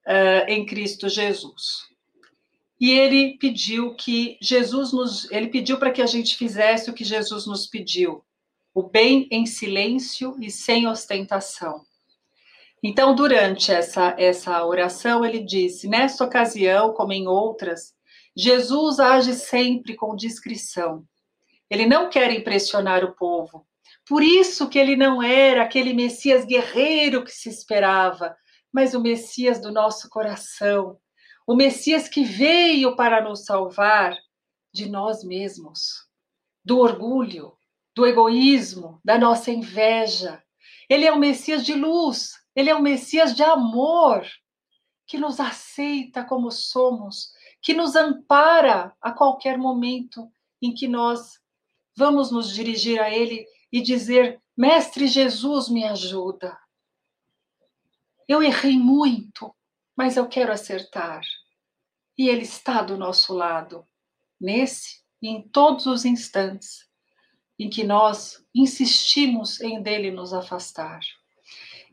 uh, 0.07 0.49
em 0.49 0.65
Cristo 0.65 1.09
Jesus. 1.09 1.91
E 2.81 2.93
ele 2.93 3.37
pediu 3.37 3.95
que 3.95 4.39
Jesus 4.41 4.91
nos, 4.91 5.31
ele 5.31 5.49
pediu 5.49 5.79
para 5.79 5.91
que 5.91 6.01
a 6.01 6.07
gente 6.07 6.37
fizesse 6.37 6.91
o 6.91 6.95
que 6.95 7.05
Jesus 7.05 7.47
nos 7.47 7.67
pediu, 7.67 8.25
o 8.73 8.83
bem 8.83 9.29
em 9.31 9.45
silêncio 9.45 10.35
e 10.41 10.51
sem 10.51 10.87
ostentação. 10.87 11.85
Então, 12.83 13.15
durante 13.15 13.71
essa, 13.71 14.15
essa 14.19 14.65
oração, 14.65 15.25
ele 15.25 15.41
disse: 15.41 15.89
Nesta 15.89 16.25
ocasião, 16.25 16.95
como 16.95 17.13
em 17.13 17.27
outras, 17.27 17.93
Jesus 18.37 18.99
age 18.99 19.35
sempre 19.35 19.95
com 19.95 20.17
discrição. 20.17 21.05
Ele 21.69 21.87
não 21.87 22.09
quer 22.09 22.33
impressionar 22.33 23.05
o 23.05 23.15
povo. 23.15 23.67
Por 24.09 24.23
isso 24.23 24.69
que 24.69 24.79
ele 24.79 24.97
não 24.97 25.23
era 25.23 25.63
aquele 25.63 25.93
Messias 25.93 26.45
guerreiro 26.45 27.23
que 27.23 27.31
se 27.31 27.49
esperava, 27.49 28.35
mas 28.73 28.95
o 28.95 29.01
Messias 29.01 29.61
do 29.61 29.71
nosso 29.71 30.09
coração, 30.09 30.99
o 31.47 31.55
Messias 31.55 32.09
que 32.09 32.25
veio 32.25 32.97
para 32.97 33.21
nos 33.21 33.45
salvar 33.45 34.17
de 34.73 34.89
nós 34.89 35.23
mesmos, 35.23 36.07
do 36.65 36.79
orgulho, 36.79 37.53
do 37.95 38.07
egoísmo, 38.07 39.01
da 39.05 39.19
nossa 39.19 39.51
inveja. 39.51 40.43
Ele 40.89 41.05
é 41.05 41.13
o 41.13 41.19
Messias 41.19 41.65
de 41.65 41.75
luz, 41.75 42.40
ele 42.55 42.71
é 42.71 42.75
o 42.75 42.83
Messias 42.83 43.35
de 43.35 43.43
amor, 43.43 44.27
que 45.07 45.19
nos 45.19 45.41
aceita 45.41 46.25
como 46.25 46.51
somos, 46.51 47.33
que 47.61 47.75
nos 47.75 47.97
ampara 47.97 48.95
a 49.01 49.13
qualquer 49.13 49.59
momento 49.59 50.31
em 50.63 50.73
que 50.73 50.87
nós 50.87 51.41
vamos 51.97 52.31
nos 52.31 52.55
dirigir 52.55 53.01
a 53.01 53.11
Ele 53.11 53.47
e 53.73 53.81
dizer: 53.81 54.41
Mestre 54.57 55.07
Jesus, 55.07 55.69
me 55.69 55.85
ajuda. 55.85 56.59
Eu 58.29 58.43
errei 58.43 58.79
muito, 58.79 59.55
mas 59.97 60.17
eu 60.17 60.29
quero 60.29 60.53
acertar. 60.53 61.23
E 62.17 62.29
Ele 62.29 62.43
está 62.43 62.83
do 62.83 62.97
nosso 62.97 63.35
lado, 63.35 63.87
nesse 64.41 65.01
e 65.21 65.29
em 65.29 65.43
todos 65.43 65.87
os 65.87 66.05
instantes 66.05 66.89
em 67.59 67.69
que 67.69 67.85
nós 67.85 68.43
insistimos 68.55 69.61
em 69.61 69.83
dele 69.83 70.11
nos 70.11 70.33
afastar. 70.33 71.01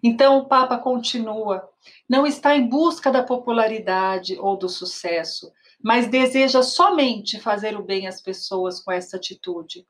Então 0.08 0.38
o 0.38 0.46
Papa 0.46 0.78
continua: 0.78 1.70
não 2.08 2.26
está 2.26 2.56
em 2.56 2.66
busca 2.66 3.12
da 3.12 3.24
popularidade 3.24 4.40
ou 4.40 4.56
do 4.56 4.70
sucesso, 4.70 5.52
mas 5.84 6.08
deseja 6.08 6.64
somente 6.64 7.42
fazer 7.42 7.78
o 7.78 7.84
bem 7.84 8.08
às 8.08 8.22
pessoas 8.22 8.80
com 8.80 8.90
essa 8.90 9.18
atitude. 9.18 9.86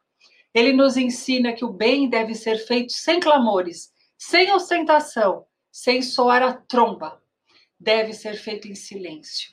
Ele 0.56 0.74
nos 0.74 0.98
ensina 0.98 1.54
que 1.54 1.64
o 1.64 1.72
bem 1.72 2.10
deve 2.10 2.34
ser 2.34 2.58
feito 2.58 2.94
sem 2.94 3.20
clamores, 3.20 3.92
sem 4.18 4.52
ostentação, 4.52 5.46
sem 5.72 6.02
soar 6.02 6.42
a 6.42 6.54
tromba. 6.54 7.22
Deve 7.80 8.12
ser 8.12 8.34
feito 8.38 8.68
em 8.68 8.74
silêncio. 8.74 9.52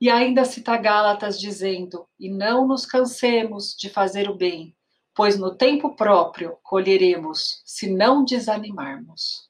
E 0.00 0.10
ainda 0.10 0.44
cita 0.44 0.76
Gálatas 0.76 1.38
dizendo: 1.38 2.08
E 2.18 2.28
não 2.28 2.66
nos 2.66 2.84
cansemos 2.84 3.76
de 3.78 3.88
fazer 3.88 4.28
o 4.28 4.34
bem, 4.34 4.76
pois 5.18 5.36
no 5.36 5.52
tempo 5.52 5.96
próprio 5.96 6.56
colheremos, 6.62 7.60
se 7.64 7.92
não 7.92 8.24
desanimarmos. 8.24 9.48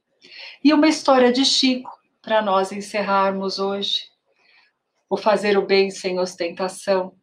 E 0.64 0.72
uma 0.72 0.88
história 0.88 1.30
de 1.30 1.44
Chico, 1.44 1.90
para 2.22 2.40
nós 2.40 2.72
encerrarmos 2.72 3.58
hoje. 3.58 3.98
O 5.10 5.16
fazer 5.18 5.58
o 5.58 5.66
bem 5.66 5.90
sem 5.90 6.18
ostentação. 6.18 7.14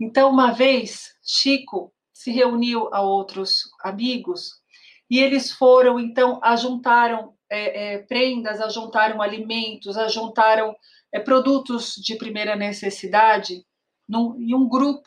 Então, 0.00 0.30
uma 0.30 0.50
vez, 0.50 1.10
Chico 1.22 1.92
se 2.10 2.30
reuniu 2.30 2.88
a 2.90 3.02
outros 3.02 3.64
amigos 3.82 4.62
e 5.10 5.18
eles 5.18 5.52
foram, 5.52 6.00
então, 6.00 6.40
ajuntaram 6.42 7.34
é, 7.50 7.96
é, 7.96 7.98
prendas, 7.98 8.62
ajuntaram 8.62 9.20
alimentos, 9.20 9.98
ajuntaram 9.98 10.74
é, 11.12 11.20
produtos 11.20 11.96
de 11.96 12.16
primeira 12.16 12.56
necessidade 12.56 13.62
num, 14.08 14.40
em 14.40 14.54
um 14.54 14.66
grupo. 14.66 15.06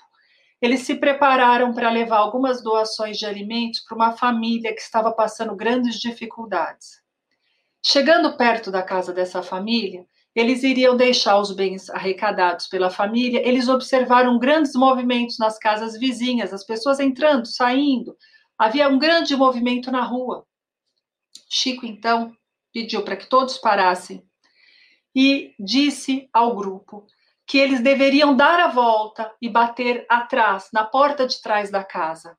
Eles 0.62 0.82
se 0.82 0.96
prepararam 0.96 1.74
para 1.74 1.90
levar 1.90 2.18
algumas 2.18 2.64
doações 2.64 3.18
de 3.18 3.26
alimentos 3.26 3.82
para 3.82 3.96
uma 3.96 4.12
família 4.14 4.74
que 4.74 4.82
estava 4.82 5.12
passando 5.12 5.56
grandes 5.56 6.00
dificuldades. 6.00 7.02
Chegando 7.86 8.36
perto 8.36 8.72
da 8.72 8.82
casa 8.82 9.14
dessa 9.14 9.44
família, 9.44 10.06
eles 10.36 10.62
iriam 10.64 10.96
deixar 10.96 11.40
os 11.40 11.52
bens 11.52 11.90
arrecadados 11.90 12.68
pela 12.68 12.90
família. 12.90 13.42
Eles 13.48 13.68
observaram 13.68 14.38
grandes 14.38 14.74
movimentos 14.74 15.40
nas 15.40 15.58
casas 15.58 15.98
vizinhas, 15.98 16.54
as 16.54 16.64
pessoas 16.64 17.00
entrando, 17.00 17.48
saindo. 17.48 18.16
Havia 18.58 18.90
um 18.90 19.00
grande 19.00 19.36
movimento 19.36 19.92
na 19.92 20.04
rua. 20.04 20.46
Chico, 21.50 21.86
então, 21.86 22.32
pediu 22.74 23.04
para 23.04 23.16
que 23.16 23.28
todos 23.28 23.58
parassem 23.58 24.24
e 25.16 25.56
disse 25.60 26.30
ao 26.32 26.56
grupo 26.56 27.08
que 27.48 27.58
eles 27.58 27.82
deveriam 27.82 28.36
dar 28.36 28.60
a 28.60 28.68
volta 28.68 29.34
e 29.42 29.48
bater 29.48 30.06
atrás, 30.10 30.68
na 30.74 30.84
porta 30.84 31.26
de 31.26 31.42
trás 31.42 31.72
da 31.72 31.82
casa. 31.82 32.38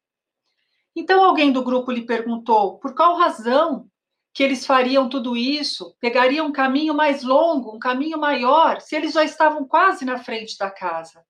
Então 0.94 1.24
alguém 1.24 1.50
do 1.50 1.64
grupo 1.64 1.90
lhe 1.90 2.04
perguntou 2.04 2.78
por 2.78 2.94
qual 2.94 3.16
razão 3.16 3.88
que 4.34 4.42
eles 4.42 4.66
fariam 4.66 5.08
tudo 5.08 5.34
isso, 5.34 5.96
pegariam 5.98 6.48
um 6.48 6.52
caminho 6.52 6.92
mais 6.92 7.22
longo, 7.22 7.74
um 7.74 7.78
caminho 7.78 8.18
maior, 8.18 8.82
se 8.82 8.94
eles 8.94 9.14
já 9.14 9.24
estavam 9.24 9.66
quase 9.66 10.04
na 10.04 10.22
frente 10.22 10.58
da 10.58 10.70
casa. 10.70 11.24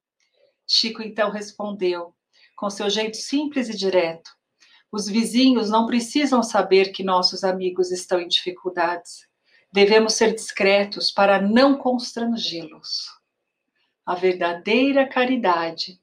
Chico 0.66 1.00
então 1.00 1.30
respondeu, 1.30 2.12
com 2.56 2.68
seu 2.68 2.90
jeito 2.90 3.16
simples 3.16 3.68
e 3.68 3.76
direto: 3.76 4.28
Os 4.90 5.08
vizinhos 5.08 5.70
não 5.70 5.86
precisam 5.86 6.42
saber 6.42 6.90
que 6.90 7.04
nossos 7.04 7.44
amigos 7.44 7.92
estão 7.92 8.20
em 8.20 8.26
dificuldades. 8.26 9.28
Devemos 9.72 10.14
ser 10.14 10.34
discretos 10.34 11.12
para 11.12 11.40
não 11.40 11.78
constrangê-los. 11.78 13.17
A 14.08 14.14
verdadeira 14.14 15.06
caridade, 15.06 16.00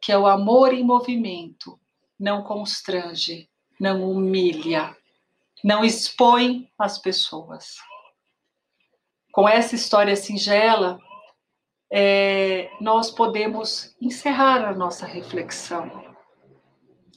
que 0.00 0.12
é 0.12 0.16
o 0.16 0.28
amor 0.28 0.72
em 0.72 0.84
movimento, 0.84 1.76
não 2.16 2.44
constrange, 2.44 3.50
não 3.80 4.08
humilha, 4.08 4.96
não 5.64 5.84
expõe 5.84 6.70
as 6.78 6.98
pessoas. 6.98 7.78
Com 9.32 9.48
essa 9.48 9.74
história 9.74 10.14
singela, 10.14 11.00
é, 11.90 12.70
nós 12.80 13.10
podemos 13.10 13.92
encerrar 14.00 14.64
a 14.64 14.72
nossa 14.72 15.04
reflexão, 15.04 16.14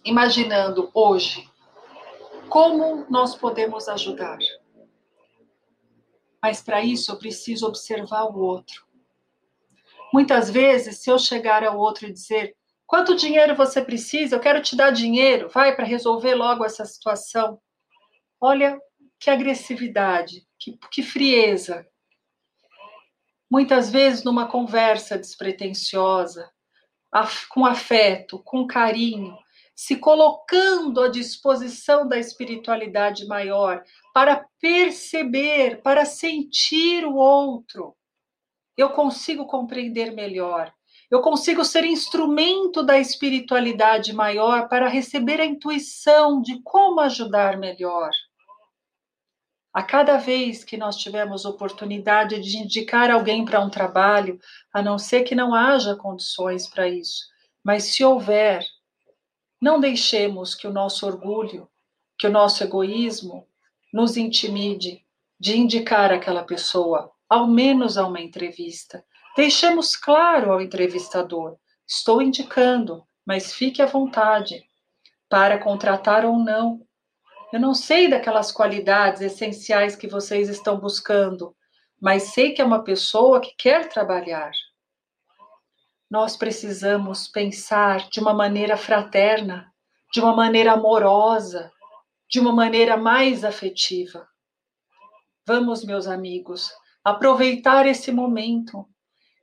imaginando 0.03 0.89
hoje 0.91 1.47
como 2.49 3.05
nós 3.11 3.35
podemos 3.35 3.87
ajudar. 3.87 4.39
Mas 6.41 6.63
para 6.63 6.81
isso 6.81 7.11
eu 7.11 7.19
preciso 7.19 7.67
observar 7.67 8.23
o 8.23 8.39
outro. 8.39 8.89
Muitas 10.13 10.49
vezes, 10.49 11.01
se 11.01 11.09
eu 11.09 11.17
chegar 11.17 11.63
ao 11.63 11.77
outro 11.77 12.07
e 12.07 12.13
dizer: 12.13 12.55
quanto 12.85 13.15
dinheiro 13.15 13.55
você 13.55 13.81
precisa? 13.81 14.35
Eu 14.35 14.39
quero 14.39 14.61
te 14.61 14.75
dar 14.75 14.91
dinheiro, 14.91 15.49
vai 15.49 15.75
para 15.75 15.85
resolver 15.85 16.35
logo 16.35 16.65
essa 16.65 16.85
situação. 16.85 17.59
Olha 18.39 18.79
que 19.19 19.29
agressividade, 19.29 20.45
que, 20.59 20.77
que 20.91 21.03
frieza. 21.03 21.87
Muitas 23.49 23.89
vezes, 23.91 24.23
numa 24.23 24.47
conversa 24.47 25.17
despretensiosa, 25.17 26.49
com 27.49 27.65
afeto, 27.65 28.39
com 28.39 28.65
carinho, 28.65 29.37
se 29.75 29.97
colocando 29.97 31.01
à 31.01 31.09
disposição 31.09 32.07
da 32.07 32.17
espiritualidade 32.17 33.25
maior 33.25 33.83
para 34.13 34.45
perceber, 34.59 35.81
para 35.81 36.05
sentir 36.05 37.05
o 37.05 37.15
outro. 37.15 37.95
Eu 38.81 38.89
consigo 38.89 39.45
compreender 39.45 40.11
melhor. 40.11 40.73
Eu 41.11 41.21
consigo 41.21 41.63
ser 41.63 41.85
instrumento 41.85 42.81
da 42.81 42.97
espiritualidade 42.97 44.11
maior 44.11 44.67
para 44.67 44.87
receber 44.87 45.39
a 45.39 45.45
intuição 45.45 46.41
de 46.41 46.59
como 46.63 46.99
ajudar 46.99 47.57
melhor. 47.59 48.09
A 49.71 49.83
cada 49.83 50.17
vez 50.17 50.63
que 50.63 50.77
nós 50.77 50.97
tivermos 50.97 51.45
oportunidade 51.45 52.41
de 52.41 52.57
indicar 52.57 53.11
alguém 53.11 53.45
para 53.45 53.59
um 53.59 53.69
trabalho, 53.69 54.39
a 54.73 54.81
não 54.81 54.97
ser 54.97 55.21
que 55.25 55.35
não 55.35 55.53
haja 55.53 55.95
condições 55.95 56.67
para 56.67 56.89
isso, 56.89 57.25
mas 57.63 57.83
se 57.83 58.03
houver, 58.03 58.65
não 59.61 59.79
deixemos 59.79 60.55
que 60.55 60.65
o 60.67 60.73
nosso 60.73 61.05
orgulho, 61.05 61.69
que 62.17 62.25
o 62.25 62.31
nosso 62.31 62.63
egoísmo 62.63 63.47
nos 63.93 64.17
intimide 64.17 65.05
de 65.39 65.55
indicar 65.55 66.11
aquela 66.11 66.43
pessoa, 66.43 67.11
ao 67.31 67.47
menos 67.47 67.97
a 67.97 68.05
uma 68.05 68.19
entrevista. 68.19 69.03
Deixemos 69.35 69.95
claro 69.95 70.51
ao 70.51 70.61
entrevistador: 70.61 71.57
estou 71.87 72.21
indicando, 72.21 73.03
mas 73.25 73.53
fique 73.53 73.81
à 73.81 73.85
vontade 73.85 74.63
para 75.29 75.57
contratar 75.57 76.25
ou 76.25 76.37
não. 76.37 76.81
Eu 77.53 77.59
não 77.59 77.73
sei 77.73 78.09
daquelas 78.09 78.51
qualidades 78.51 79.21
essenciais 79.21 79.95
que 79.95 80.07
vocês 80.07 80.49
estão 80.49 80.79
buscando, 80.79 81.55
mas 81.99 82.33
sei 82.33 82.53
que 82.53 82.61
é 82.61 82.65
uma 82.65 82.83
pessoa 82.83 83.39
que 83.39 83.53
quer 83.57 83.87
trabalhar 83.87 84.51
nós 86.11 86.35
precisamos 86.35 87.29
pensar 87.29 88.09
de 88.09 88.19
uma 88.19 88.33
maneira 88.33 88.75
fraterna, 88.75 89.73
de 90.13 90.19
uma 90.19 90.35
maneira 90.35 90.73
amorosa, 90.73 91.71
de 92.29 92.37
uma 92.37 92.51
maneira 92.51 92.97
mais 92.97 93.45
afetiva. 93.45 94.27
Vamos, 95.47 95.85
meus 95.85 96.07
amigos, 96.07 96.69
aproveitar 97.03 97.85
esse 97.87 98.11
momento 98.11 98.87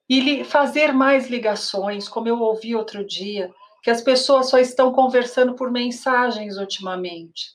e 0.08 0.44
fazer 0.44 0.92
mais 0.92 1.28
ligações, 1.28 2.08
como 2.08 2.28
eu 2.28 2.40
ouvi 2.40 2.74
outro 2.74 3.04
dia, 3.04 3.52
que 3.82 3.90
as 3.90 4.00
pessoas 4.00 4.48
só 4.48 4.58
estão 4.58 4.92
conversando 4.92 5.54
por 5.54 5.70
mensagens 5.70 6.56
ultimamente. 6.56 7.52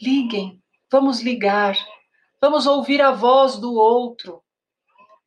Liguem, 0.00 0.60
vamos 0.90 1.20
ligar, 1.20 1.76
vamos 2.40 2.66
ouvir 2.66 3.00
a 3.00 3.12
voz 3.12 3.56
do 3.56 3.74
outro, 3.74 4.42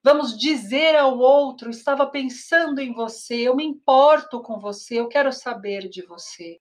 vamos 0.03 0.37
dizer 0.37 0.95
ao 0.95 1.17
outro: 1.17 1.69
estava 1.69 2.05
pensando 2.05 2.79
em 2.79 2.93
você, 2.93 3.47
eu 3.47 3.55
me 3.55 3.65
importo 3.65 4.41
com 4.41 4.59
você, 4.59 4.99
eu 4.99 5.07
quero 5.07 5.31
saber 5.31 5.87
de 5.89 6.05
você. 6.05 6.59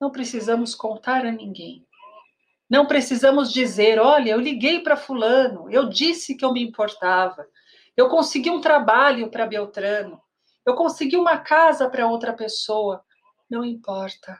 Não 0.00 0.10
precisamos 0.10 0.74
contar 0.74 1.24
a 1.24 1.32
ninguém. 1.32 1.87
Não 2.68 2.86
precisamos 2.86 3.50
dizer: 3.52 3.98
olha, 3.98 4.30
eu 4.30 4.40
liguei 4.40 4.80
para 4.80 4.96
Fulano, 4.96 5.70
eu 5.70 5.88
disse 5.88 6.34
que 6.36 6.44
eu 6.44 6.52
me 6.52 6.62
importava, 6.62 7.48
eu 7.96 8.08
consegui 8.08 8.50
um 8.50 8.60
trabalho 8.60 9.30
para 9.30 9.46
Beltrano, 9.46 10.20
eu 10.66 10.74
consegui 10.74 11.16
uma 11.16 11.38
casa 11.38 11.88
para 11.88 12.06
outra 12.06 12.32
pessoa. 12.32 13.02
Não 13.48 13.64
importa. 13.64 14.38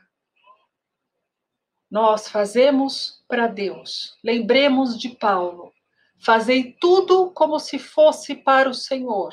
Nós 1.89 2.27
fazemos 2.27 3.23
para 3.27 3.47
Deus. 3.47 4.15
Lembremos 4.23 4.99
de 4.99 5.09
Paulo. 5.09 5.73
Fazei 6.23 6.73
tudo 6.79 7.31
como 7.31 7.57
se 7.57 7.79
fosse 7.79 8.35
para 8.35 8.69
o 8.69 8.73
Senhor. 8.75 9.31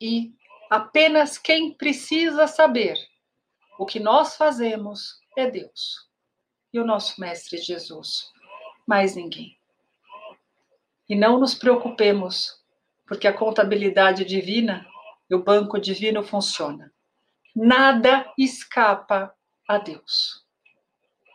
E 0.00 0.32
apenas 0.70 1.36
quem 1.36 1.74
precisa 1.74 2.46
saber 2.46 2.96
o 3.76 3.84
que 3.84 3.98
nós 3.98 4.36
fazemos 4.36 5.18
é 5.36 5.50
Deus 5.50 6.09
e 6.72 6.78
o 6.78 6.84
nosso 6.84 7.20
Mestre 7.20 7.58
Jesus. 7.58 8.30
Mais 8.86 9.14
ninguém. 9.14 9.58
E 11.08 11.14
não 11.14 11.38
nos 11.38 11.54
preocupemos, 11.54 12.60
porque 13.06 13.26
a 13.26 13.32
contabilidade 13.32 14.24
divina 14.24 14.86
e 15.28 15.34
o 15.34 15.42
banco 15.42 15.78
divino 15.80 16.22
funciona. 16.22 16.92
Nada 17.54 18.32
escapa 18.38 19.34
a 19.68 19.78
Deus. 19.78 20.46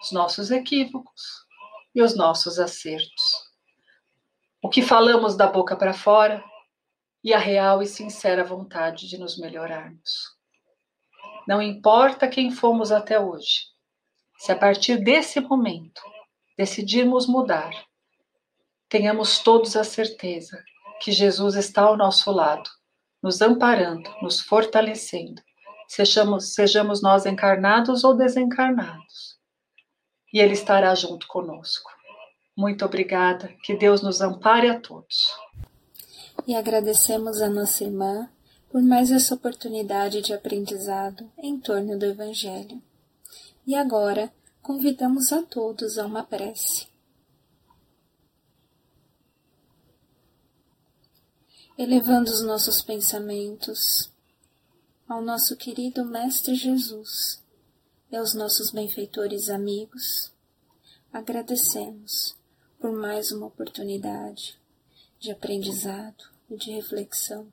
Os 0.01 0.11
nossos 0.11 0.51
equívocos 0.51 1.45
e 1.93 2.01
os 2.01 2.15
nossos 2.15 2.59
acertos. 2.59 3.45
O 4.61 4.69
que 4.69 4.81
falamos 4.81 5.35
da 5.35 5.47
boca 5.47 5.75
para 5.75 5.93
fora 5.93 6.43
e 7.23 7.33
a 7.33 7.37
real 7.37 7.81
e 7.81 7.85
sincera 7.85 8.43
vontade 8.43 9.07
de 9.07 9.17
nos 9.17 9.37
melhorarmos. 9.37 10.35
Não 11.47 11.61
importa 11.61 12.27
quem 12.27 12.51
fomos 12.51 12.91
até 12.91 13.19
hoje, 13.19 13.67
se 14.37 14.51
a 14.51 14.55
partir 14.55 14.97
desse 14.97 15.39
momento 15.39 16.01
decidirmos 16.57 17.27
mudar, 17.27 17.71
tenhamos 18.89 19.39
todos 19.39 19.75
a 19.75 19.83
certeza 19.83 20.63
que 21.01 21.11
Jesus 21.11 21.55
está 21.55 21.81
ao 21.83 21.97
nosso 21.97 22.31
lado, 22.31 22.69
nos 23.21 23.41
amparando, 23.41 24.09
nos 24.21 24.39
fortalecendo, 24.39 25.41
sejamos, 25.87 26.53
sejamos 26.53 27.01
nós 27.01 27.25
encarnados 27.25 28.03
ou 28.03 28.15
desencarnados, 28.15 29.37
e 30.33 30.39
Ele 30.39 30.53
estará 30.53 30.93
junto 30.95 31.27
conosco. 31.27 31.89
Muito 32.57 32.85
obrigada, 32.85 33.53
que 33.63 33.75
Deus 33.75 34.01
nos 34.01 34.21
ampare 34.21 34.69
a 34.69 34.79
todos. 34.79 35.29
E 36.47 36.55
agradecemos 36.55 37.41
a 37.41 37.49
nossa 37.49 37.83
irmã 37.83 38.29
por 38.69 38.81
mais 38.81 39.11
essa 39.11 39.35
oportunidade 39.35 40.21
de 40.21 40.33
aprendizado 40.33 41.29
em 41.37 41.59
torno 41.59 41.97
do 41.97 42.05
Evangelho. 42.05 42.81
E 43.67 43.73
agora 43.73 44.31
convidamos 44.61 45.33
a 45.33 45.41
todos 45.41 45.97
a 45.97 46.05
uma 46.05 46.23
prece. 46.23 46.87
Elevando 51.75 52.29
os 52.29 52.43
nossos 52.43 52.83
pensamentos 52.83 54.11
ao 55.07 55.21
nosso 55.21 55.57
querido 55.57 56.05
Mestre 56.05 56.53
Jesus 56.53 57.43
e 58.11 58.15
aos 58.15 58.35
nossos 58.35 58.69
benfeitores 58.71 59.49
amigos, 59.49 60.31
agradecemos 61.11 62.35
por 62.79 62.91
mais 62.91 63.31
uma 63.31 63.47
oportunidade 63.47 64.59
de 65.19 65.31
aprendizado 65.31 66.23
e 66.49 66.55
de 66.55 66.71
reflexão, 66.71 67.51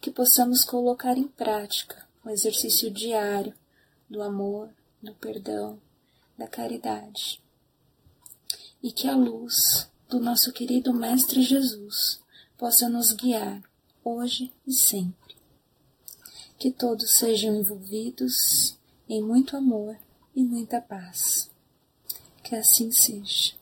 que 0.00 0.10
possamos 0.10 0.64
colocar 0.64 1.18
em 1.18 1.28
prática 1.28 2.08
o 2.24 2.30
exercício 2.30 2.90
diário 2.90 3.54
do 4.08 4.22
amor, 4.22 4.70
do 5.02 5.14
perdão, 5.14 5.78
da 6.36 6.46
caridade. 6.46 7.42
E 8.82 8.92
que 8.92 9.08
a 9.08 9.14
luz 9.14 9.90
do 10.08 10.18
nosso 10.18 10.52
querido 10.52 10.92
Mestre 10.92 11.42
Jesus 11.42 12.20
possa 12.58 12.88
nos 12.88 13.12
guiar 13.12 13.62
hoje 14.04 14.52
e 14.66 14.72
sempre. 14.72 15.36
Que 16.58 16.70
todos 16.70 17.12
sejam 17.12 17.54
envolvidos 17.54 18.76
em 19.08 19.22
muito 19.22 19.56
amor 19.56 19.96
e 20.34 20.42
muita 20.42 20.80
paz. 20.80 21.50
Que 22.42 22.56
assim 22.56 22.90
seja. 22.90 23.54